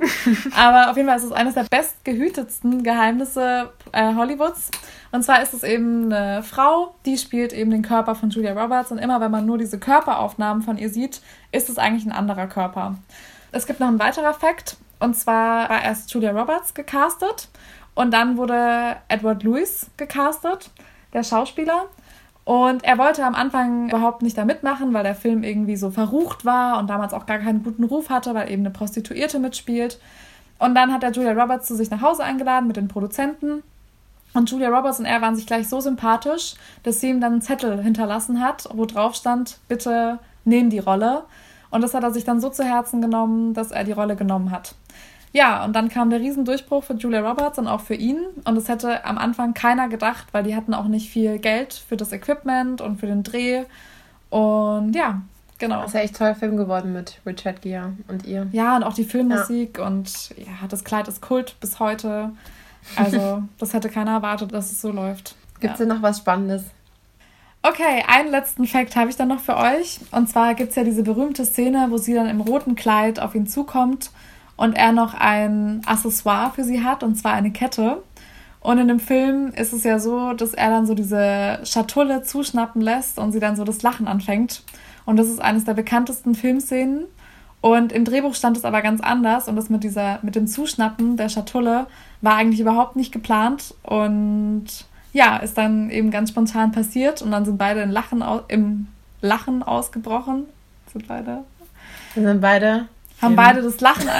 Aber 0.56 0.90
auf 0.90 0.96
jeden 0.96 1.08
Fall 1.08 1.18
ist 1.18 1.24
es 1.24 1.32
eines 1.32 1.54
der 1.54 1.66
bestgehütetsten 1.70 2.82
Geheimnisse 2.82 3.70
äh, 3.92 4.14
Hollywoods. 4.14 4.70
Und 5.12 5.22
zwar 5.22 5.42
ist 5.42 5.54
es 5.54 5.62
eben 5.62 6.12
eine 6.12 6.42
Frau, 6.42 6.94
die 7.04 7.18
spielt 7.18 7.52
eben 7.52 7.70
den 7.70 7.82
Körper 7.82 8.14
von 8.14 8.30
Julia 8.30 8.52
Roberts. 8.52 8.92
Und 8.92 8.98
immer 8.98 9.20
wenn 9.20 9.30
man 9.30 9.46
nur 9.46 9.58
diese 9.58 9.78
Körperaufnahmen 9.78 10.62
von 10.62 10.78
ihr 10.78 10.90
sieht, 10.90 11.20
ist 11.52 11.68
es 11.68 11.78
eigentlich 11.78 12.06
ein 12.06 12.12
anderer 12.12 12.46
Körper. 12.46 12.96
Es 13.52 13.66
gibt 13.66 13.80
noch 13.80 13.88
einen 13.88 13.98
weiterer 13.98 14.34
Fakt. 14.34 14.76
Und 14.98 15.14
zwar 15.14 15.68
war 15.68 15.82
erst 15.82 16.12
Julia 16.12 16.32
Roberts 16.32 16.74
gecastet. 16.74 17.48
Und 17.94 18.12
dann 18.12 18.36
wurde 18.36 18.96
Edward 19.08 19.42
Lewis 19.42 19.90
gecastet, 19.96 20.70
der 21.12 21.22
Schauspieler. 21.22 21.86
Und 22.44 22.84
er 22.84 22.96
wollte 22.98 23.24
am 23.24 23.34
Anfang 23.34 23.88
überhaupt 23.88 24.22
nicht 24.22 24.38
da 24.38 24.44
mitmachen, 24.44 24.94
weil 24.94 25.02
der 25.02 25.16
Film 25.16 25.42
irgendwie 25.42 25.76
so 25.76 25.90
verrucht 25.90 26.44
war 26.44 26.78
und 26.78 26.88
damals 26.88 27.12
auch 27.12 27.26
gar 27.26 27.38
keinen 27.38 27.64
guten 27.64 27.82
Ruf 27.82 28.08
hatte, 28.08 28.34
weil 28.34 28.50
eben 28.50 28.62
eine 28.62 28.70
Prostituierte 28.70 29.40
mitspielt. 29.40 29.98
Und 30.58 30.74
dann 30.74 30.92
hat 30.92 31.02
er 31.02 31.10
Julia 31.10 31.32
Roberts 31.32 31.66
zu 31.66 31.74
sich 31.74 31.90
nach 31.90 32.02
Hause 32.02 32.22
eingeladen 32.22 32.66
mit 32.66 32.76
den 32.76 32.86
Produzenten. 32.88 33.62
Und 34.34 34.50
Julia 34.50 34.68
Roberts 34.68 34.98
und 34.98 35.06
er 35.06 35.22
waren 35.22 35.34
sich 35.34 35.46
gleich 35.46 35.68
so 35.68 35.80
sympathisch, 35.80 36.54
dass 36.82 37.00
sie 37.00 37.08
ihm 37.08 37.20
dann 37.20 37.32
einen 37.32 37.42
Zettel 37.42 37.82
hinterlassen 37.82 38.40
hat, 38.40 38.68
wo 38.74 38.84
drauf 38.84 39.14
stand, 39.14 39.58
bitte 39.68 40.18
nehmen 40.44 40.70
die 40.70 40.78
Rolle. 40.78 41.24
Und 41.70 41.82
das 41.82 41.94
hat 41.94 42.02
er 42.02 42.10
sich 42.12 42.24
dann 42.24 42.40
so 42.40 42.50
zu 42.50 42.64
Herzen 42.64 43.00
genommen, 43.00 43.54
dass 43.54 43.70
er 43.70 43.84
die 43.84 43.92
Rolle 43.92 44.16
genommen 44.16 44.50
hat. 44.50 44.74
ja, 45.32 45.64
und 45.64 45.74
dann 45.74 45.88
kam 45.88 46.08
der 46.10 46.20
Riesendurchbruch 46.20 46.84
für 46.84 46.94
Julia 46.94 47.20
Roberts 47.20 47.58
und 47.58 47.66
auch 47.66 47.80
für 47.80 47.94
ihn. 47.94 48.18
Und 48.44 48.54
das 48.54 48.68
hätte 48.68 49.04
am 49.04 49.18
Anfang 49.18 49.52
keiner 49.54 49.88
gedacht, 49.88 50.28
weil 50.32 50.44
die 50.44 50.56
hatten 50.56 50.72
auch 50.72 50.86
nicht 50.86 51.10
viel 51.10 51.38
Geld 51.38 51.74
für 51.74 51.96
das 51.96 52.12
Equipment 52.12 52.80
und 52.80 52.98
für 52.98 53.06
den 53.06 53.22
Dreh. 53.22 53.64
Und 54.30 54.94
ja, 54.94 55.22
genau. 55.58 55.80
Das 55.80 55.88
ist 55.88 55.94
ja 55.94 56.00
echt 56.00 56.16
toller 56.16 56.34
Film 56.34 56.56
geworden 56.56 56.92
mit 56.92 57.20
Richard 57.26 57.60
Gere 57.60 57.92
und 58.08 58.24
ihr. 58.24 58.46
Ja, 58.52 58.76
und 58.76 58.84
auch 58.84 58.94
die 58.94 59.04
Filmmusik 59.04 59.78
ja. 59.78 59.86
und 59.86 60.30
ja, 60.38 60.66
das 60.68 60.84
Kleid 60.84 61.08
ist 61.08 61.20
Kult 61.20 61.56
bis 61.60 61.80
heute. 61.80 62.30
Also, 62.94 63.42
das 63.58 63.72
hätte 63.72 63.88
keiner 63.88 64.12
erwartet, 64.12 64.52
dass 64.52 64.70
es 64.70 64.80
so 64.80 64.90
läuft. 64.90 65.34
Gibt 65.60 65.74
es 65.74 65.80
ja. 65.80 65.86
denn 65.86 65.94
noch 65.94 66.02
was 66.02 66.18
Spannendes? 66.18 66.64
Okay, 67.62 68.04
einen 68.06 68.30
letzten 68.30 68.66
Fact 68.66 68.94
habe 68.94 69.10
ich 69.10 69.16
dann 69.16 69.28
noch 69.28 69.40
für 69.40 69.56
euch. 69.56 69.98
Und 70.12 70.28
zwar 70.28 70.54
gibt 70.54 70.70
es 70.70 70.76
ja 70.76 70.84
diese 70.84 71.02
berühmte 71.02 71.44
Szene, 71.44 71.88
wo 71.90 71.96
sie 71.96 72.14
dann 72.14 72.28
im 72.28 72.40
roten 72.40 72.76
Kleid 72.76 73.18
auf 73.18 73.34
ihn 73.34 73.46
zukommt 73.46 74.10
und 74.56 74.74
er 74.74 74.92
noch 74.92 75.14
ein 75.14 75.82
Accessoire 75.84 76.52
für 76.54 76.64
sie 76.64 76.84
hat, 76.84 77.02
und 77.02 77.16
zwar 77.16 77.32
eine 77.32 77.50
Kette. 77.50 78.02
Und 78.60 78.78
in 78.78 78.88
dem 78.88 79.00
Film 79.00 79.48
ist 79.48 79.72
es 79.72 79.84
ja 79.84 79.98
so, 79.98 80.32
dass 80.32 80.54
er 80.54 80.70
dann 80.70 80.86
so 80.86 80.94
diese 80.94 81.60
Schatulle 81.64 82.22
zuschnappen 82.22 82.80
lässt 82.80 83.18
und 83.18 83.32
sie 83.32 83.40
dann 83.40 83.56
so 83.56 83.64
das 83.64 83.82
Lachen 83.82 84.08
anfängt. 84.08 84.62
Und 85.04 85.16
das 85.16 85.28
ist 85.28 85.40
eines 85.40 85.64
der 85.64 85.74
bekanntesten 85.74 86.34
Filmszenen. 86.34 87.04
Und 87.66 87.90
im 87.90 88.04
Drehbuch 88.04 88.36
stand 88.36 88.56
es 88.56 88.64
aber 88.64 88.80
ganz 88.80 89.00
anders 89.00 89.48
und 89.48 89.56
das 89.56 89.68
mit 89.70 89.82
dieser, 89.82 90.20
mit 90.22 90.36
dem 90.36 90.46
Zuschnappen 90.46 91.16
der 91.16 91.28
Schatulle 91.28 91.88
war 92.20 92.36
eigentlich 92.36 92.60
überhaupt 92.60 92.94
nicht 92.94 93.10
geplant 93.10 93.74
und 93.82 94.66
ja, 95.12 95.38
ist 95.38 95.58
dann 95.58 95.90
eben 95.90 96.12
ganz 96.12 96.30
spontan 96.30 96.70
passiert 96.70 97.22
und 97.22 97.32
dann 97.32 97.44
sind 97.44 97.58
beide 97.58 97.80
in 97.80 97.90
Lachen 97.90 98.22
im 98.46 98.86
Lachen 99.20 99.64
ausgebrochen. 99.64 100.44
Sind 100.92 101.08
beide. 101.08 101.42
Sind 102.14 102.40
beide. 102.40 102.86
Haben 103.20 103.34
beide 103.34 103.62
das 103.62 103.80
Lachen 103.80 104.08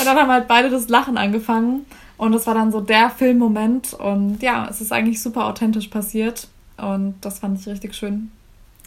Und 0.00 0.04
dann 0.04 0.18
haben 0.18 0.32
halt 0.32 0.48
beide 0.48 0.68
das 0.68 0.88
Lachen 0.88 1.16
angefangen. 1.16 1.86
Und 2.16 2.32
das 2.32 2.48
war 2.48 2.54
dann 2.54 2.72
so 2.72 2.80
der 2.80 3.10
Filmmoment. 3.10 3.94
Und 3.94 4.42
ja, 4.42 4.66
es 4.68 4.80
ist 4.80 4.92
eigentlich 4.92 5.22
super 5.22 5.46
authentisch 5.46 5.86
passiert. 5.86 6.48
Und 6.76 7.14
das 7.20 7.38
fand 7.38 7.60
ich 7.60 7.68
richtig 7.68 7.94
schön. 7.94 8.32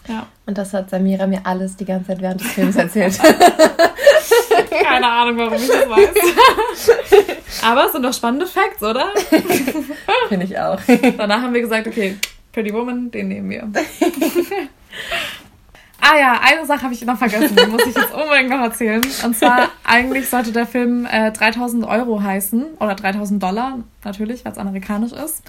Ja. 0.08 0.28
Und 0.46 0.58
das 0.58 0.74
hat 0.74 0.90
Samira 0.90 1.28
mir 1.28 1.42
alles 1.46 1.76
die 1.76 1.86
ganze 1.86 2.08
Zeit 2.08 2.22
während 2.22 2.42
des 2.42 2.52
Films 2.52 2.76
erzählt. 2.76 3.18
Keine 4.84 5.08
Ahnung, 5.08 5.38
warum 5.38 5.54
ich 5.54 5.68
das 5.68 5.90
weiß. 5.90 6.10
Aber 7.64 7.86
es 7.86 7.92
sind 7.94 8.04
doch 8.04 8.14
spannende 8.14 8.46
Facts, 8.46 8.84
oder? 8.84 9.08
Finde 10.30 10.46
ich 10.46 10.60
auch. 10.60 10.80
Danach 11.18 11.42
haben 11.42 11.54
wir 11.54 11.62
gesagt, 11.62 11.88
okay, 11.88 12.18
Pretty 12.52 12.74
Woman, 12.74 13.10
den 13.12 13.30
nehmen 13.30 13.50
wir. 13.50 13.68
Ah 16.06 16.18
ja, 16.20 16.42
eine 16.44 16.66
Sache 16.66 16.82
habe 16.82 16.94
ich 16.94 17.06
noch 17.06 17.18
vergessen, 17.18 17.56
die 17.56 17.66
muss 17.66 17.86
ich 17.86 17.96
jetzt 17.96 18.14
unbedingt 18.14 18.50
noch 18.50 18.60
erzählen. 18.60 19.02
Und 19.24 19.38
zwar, 19.38 19.70
eigentlich 19.86 20.30
sollte 20.30 20.52
der 20.52 20.68
Film 20.68 21.06
äh, 21.10 21.32
3000 21.32 21.86
Euro 21.86 22.22
heißen, 22.22 22.74
oder 22.82 22.94
3000 22.96 23.42
Dollar, 23.42 23.80
natürlich, 24.04 24.44
weil 24.44 24.52
es 24.52 24.58
amerikanisch 24.58 25.14
ist. 25.14 25.44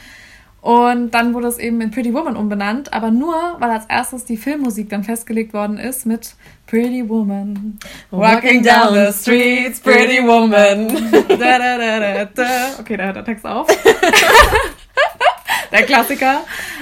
Und 0.64 1.10
dann 1.10 1.34
wurde 1.34 1.48
es 1.48 1.58
eben 1.58 1.78
in 1.82 1.90
Pretty 1.90 2.14
Woman 2.14 2.36
umbenannt, 2.36 2.94
aber 2.94 3.10
nur, 3.10 3.34
weil 3.58 3.70
als 3.70 3.84
erstes 3.84 4.24
die 4.24 4.38
Filmmusik 4.38 4.88
dann 4.88 5.04
festgelegt 5.04 5.52
worden 5.52 5.76
ist 5.76 6.06
mit 6.06 6.36
Pretty 6.66 7.06
Woman. 7.06 7.78
Walking 8.10 8.62
down 8.62 8.94
the 8.94 9.12
streets, 9.12 9.78
Pretty 9.78 10.26
Woman. 10.26 10.88
da, 11.28 11.58
da, 11.58 11.76
da, 11.76 12.24
da, 12.24 12.44
Okay, 12.80 12.96
da 12.96 13.04
hört 13.04 13.16
der 13.16 13.24
Text 13.26 13.44
auf. 13.44 13.66
der 15.70 15.82
Klassiker. 15.82 16.40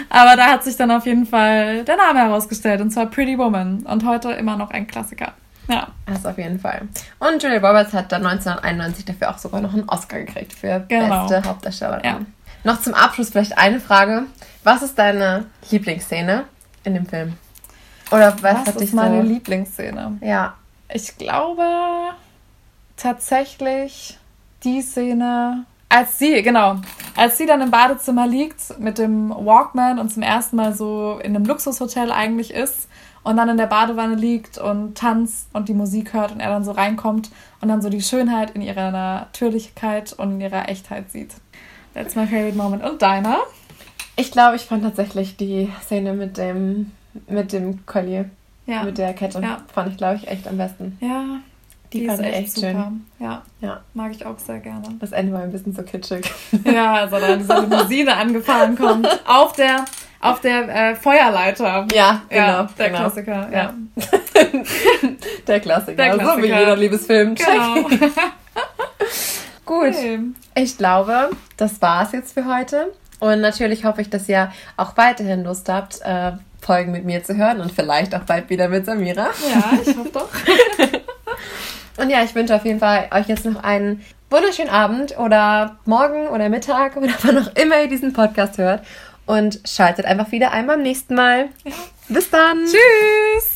Aber 0.08 0.36
da 0.36 0.52
hat 0.52 0.62
sich 0.62 0.76
dann 0.76 0.92
auf 0.92 1.04
jeden 1.04 1.26
Fall 1.26 1.82
der 1.82 1.96
Name 1.96 2.20
herausgestellt, 2.20 2.80
und 2.80 2.92
zwar 2.92 3.06
Pretty 3.06 3.36
Woman. 3.36 3.80
Und 3.80 4.06
heute 4.06 4.30
immer 4.30 4.56
noch 4.56 4.70
ein 4.70 4.86
Klassiker. 4.86 5.32
Ja. 5.66 5.88
Das 6.06 6.24
auf 6.24 6.38
jeden 6.38 6.60
Fall. 6.60 6.82
Und 7.18 7.42
Julia 7.42 7.58
Roberts 7.58 7.92
hat 7.92 8.12
dann 8.12 8.24
1991 8.24 9.06
dafür 9.06 9.30
auch 9.30 9.38
sogar 9.38 9.60
noch 9.60 9.72
einen 9.72 9.88
Oscar 9.88 10.20
gekriegt 10.20 10.52
für 10.52 10.84
genau. 10.86 11.26
beste 11.26 11.48
Hauptdarstellerin. 11.48 12.04
Ja. 12.04 12.20
Noch 12.64 12.80
zum 12.80 12.94
Abschluss 12.94 13.30
vielleicht 13.30 13.58
eine 13.58 13.80
Frage. 13.80 14.24
Was 14.62 14.82
ist 14.82 14.98
deine 14.98 15.46
Lieblingsszene 15.70 16.44
in 16.84 16.94
dem 16.94 17.06
Film? 17.06 17.34
Oder 18.10 18.34
was, 18.40 18.42
was 18.42 18.66
hat 18.66 18.80
dich 18.80 18.88
ist 18.88 18.94
meine 18.94 19.22
so... 19.22 19.28
Lieblingsszene? 19.28 20.18
Ja. 20.20 20.54
Ich 20.92 21.16
glaube 21.16 21.64
tatsächlich 22.96 24.18
die 24.62 24.82
Szene, 24.82 25.64
als 25.88 26.18
sie, 26.18 26.42
genau, 26.42 26.76
als 27.16 27.38
sie 27.38 27.46
dann 27.46 27.62
im 27.62 27.70
Badezimmer 27.70 28.26
liegt 28.26 28.78
mit 28.78 28.98
dem 28.98 29.30
Walkman 29.30 29.98
und 29.98 30.10
zum 30.12 30.22
ersten 30.22 30.56
Mal 30.56 30.74
so 30.74 31.18
in 31.22 31.34
einem 31.34 31.44
Luxushotel 31.44 32.12
eigentlich 32.12 32.52
ist 32.52 32.88
und 33.24 33.36
dann 33.36 33.48
in 33.48 33.56
der 33.56 33.66
Badewanne 33.66 34.14
liegt 34.14 34.58
und 34.58 34.96
tanzt 34.96 35.48
und 35.52 35.68
die 35.68 35.74
Musik 35.74 36.12
hört 36.12 36.32
und 36.32 36.40
er 36.40 36.50
dann 36.50 36.64
so 36.64 36.72
reinkommt 36.72 37.30
und 37.60 37.68
dann 37.68 37.82
so 37.82 37.88
die 37.88 38.02
Schönheit 38.02 38.52
in 38.52 38.62
ihrer 38.62 38.90
Natürlichkeit 38.90 40.12
und 40.12 40.32
in 40.32 40.40
ihrer 40.40 40.68
Echtheit 40.68 41.10
sieht. 41.10 41.34
That's 41.94 42.14
my 42.14 42.26
favorite 42.26 42.56
moment. 42.56 42.84
Und 42.84 43.02
deiner? 43.02 43.38
Ich 44.16 44.30
glaube, 44.30 44.56
ich 44.56 44.62
fand 44.62 44.82
tatsächlich 44.82 45.36
die 45.36 45.70
Szene 45.82 46.12
mit 46.12 46.36
dem, 46.36 46.92
mit 47.28 47.52
dem 47.52 47.84
Collier. 47.86 48.26
Ja. 48.66 48.84
Mit 48.84 48.98
der 48.98 49.12
Kette. 49.14 49.40
Ja. 49.40 49.62
Fand 49.72 49.90
ich, 49.90 49.96
glaube 49.96 50.16
ich, 50.16 50.28
echt 50.28 50.46
am 50.46 50.56
besten. 50.56 50.96
Ja, 51.00 51.40
die, 51.92 52.00
die 52.00 52.06
fand 52.06 52.20
ich 52.20 52.26
echt, 52.26 52.36
echt 52.36 52.54
super. 52.54 52.68
schön. 52.68 53.06
Ja. 53.18 53.42
ja. 53.60 53.80
Mag 53.94 54.12
ich 54.12 54.24
auch 54.24 54.38
sehr 54.38 54.60
gerne. 54.60 54.82
Das 55.00 55.12
Ende 55.12 55.32
war 55.32 55.42
ein 55.42 55.52
bisschen 55.52 55.74
so 55.74 55.82
kitschig. 55.82 56.30
Ja, 56.64 56.94
also 56.94 57.18
dann 57.18 57.40
diese 57.40 57.60
Limousine 57.60 58.16
angefahren 58.16 58.76
kommt. 58.76 59.08
Auf 59.26 59.52
der, 59.54 59.84
auf 60.20 60.40
der 60.40 60.90
äh, 60.90 60.94
Feuerleiter. 60.94 61.86
Ja, 61.92 62.22
genau. 62.28 62.46
Ja, 62.46 62.68
der 62.78 62.86
genau. 62.86 62.98
Klassiker, 63.00 63.48
ja. 63.52 63.74
der 65.46 65.60
Klassiker. 65.60 65.96
Der 65.96 66.14
Klassiker. 66.14 66.36
So 66.36 66.42
wie 66.42 66.46
jeder 66.46 66.76
Liebesfilm. 66.76 67.34
Genau. 67.34 67.88
Gut. 69.64 69.88
Okay. 69.88 70.20
Ich 70.54 70.76
glaube, 70.76 71.30
das 71.56 71.80
war's 71.80 72.12
jetzt 72.12 72.34
für 72.34 72.46
heute. 72.46 72.92
Und 73.20 73.40
natürlich 73.40 73.84
hoffe 73.84 74.00
ich, 74.00 74.10
dass 74.10 74.28
ihr 74.28 74.52
auch 74.76 74.96
weiterhin 74.96 75.44
Lust 75.44 75.68
habt, 75.68 76.00
äh, 76.02 76.32
Folgen 76.60 76.92
mit 76.92 77.04
mir 77.04 77.22
zu 77.24 77.36
hören 77.36 77.60
und 77.60 77.72
vielleicht 77.72 78.14
auch 78.14 78.22
bald 78.22 78.48
wieder 78.50 78.68
mit 78.68 78.86
Samira. 78.86 79.28
Ja, 79.48 79.72
ich 79.80 79.96
hoffe 79.96 80.10
doch. 80.12 80.28
Und 81.98 82.10
ja, 82.10 82.22
ich 82.24 82.34
wünsche 82.34 82.54
auf 82.54 82.64
jeden 82.64 82.78
Fall 82.80 83.08
euch 83.12 83.28
jetzt 83.28 83.44
noch 83.44 83.62
einen 83.62 84.02
wunderschönen 84.30 84.70
Abend 84.70 85.18
oder 85.18 85.76
morgen 85.84 86.28
oder 86.28 86.48
Mittag 86.48 86.96
oder 86.96 87.12
wann 87.22 87.38
auch 87.38 87.54
immer 87.54 87.82
ihr 87.82 87.88
diesen 87.88 88.12
Podcast 88.12 88.58
hört. 88.58 88.84
Und 89.26 89.60
schaltet 89.64 90.04
einfach 90.04 90.32
wieder 90.32 90.50
ein 90.50 90.66
beim 90.66 90.82
nächsten 90.82 91.14
Mal. 91.14 91.50
Bis 92.08 92.30
dann. 92.30 92.64
Tschüss. 92.64 93.51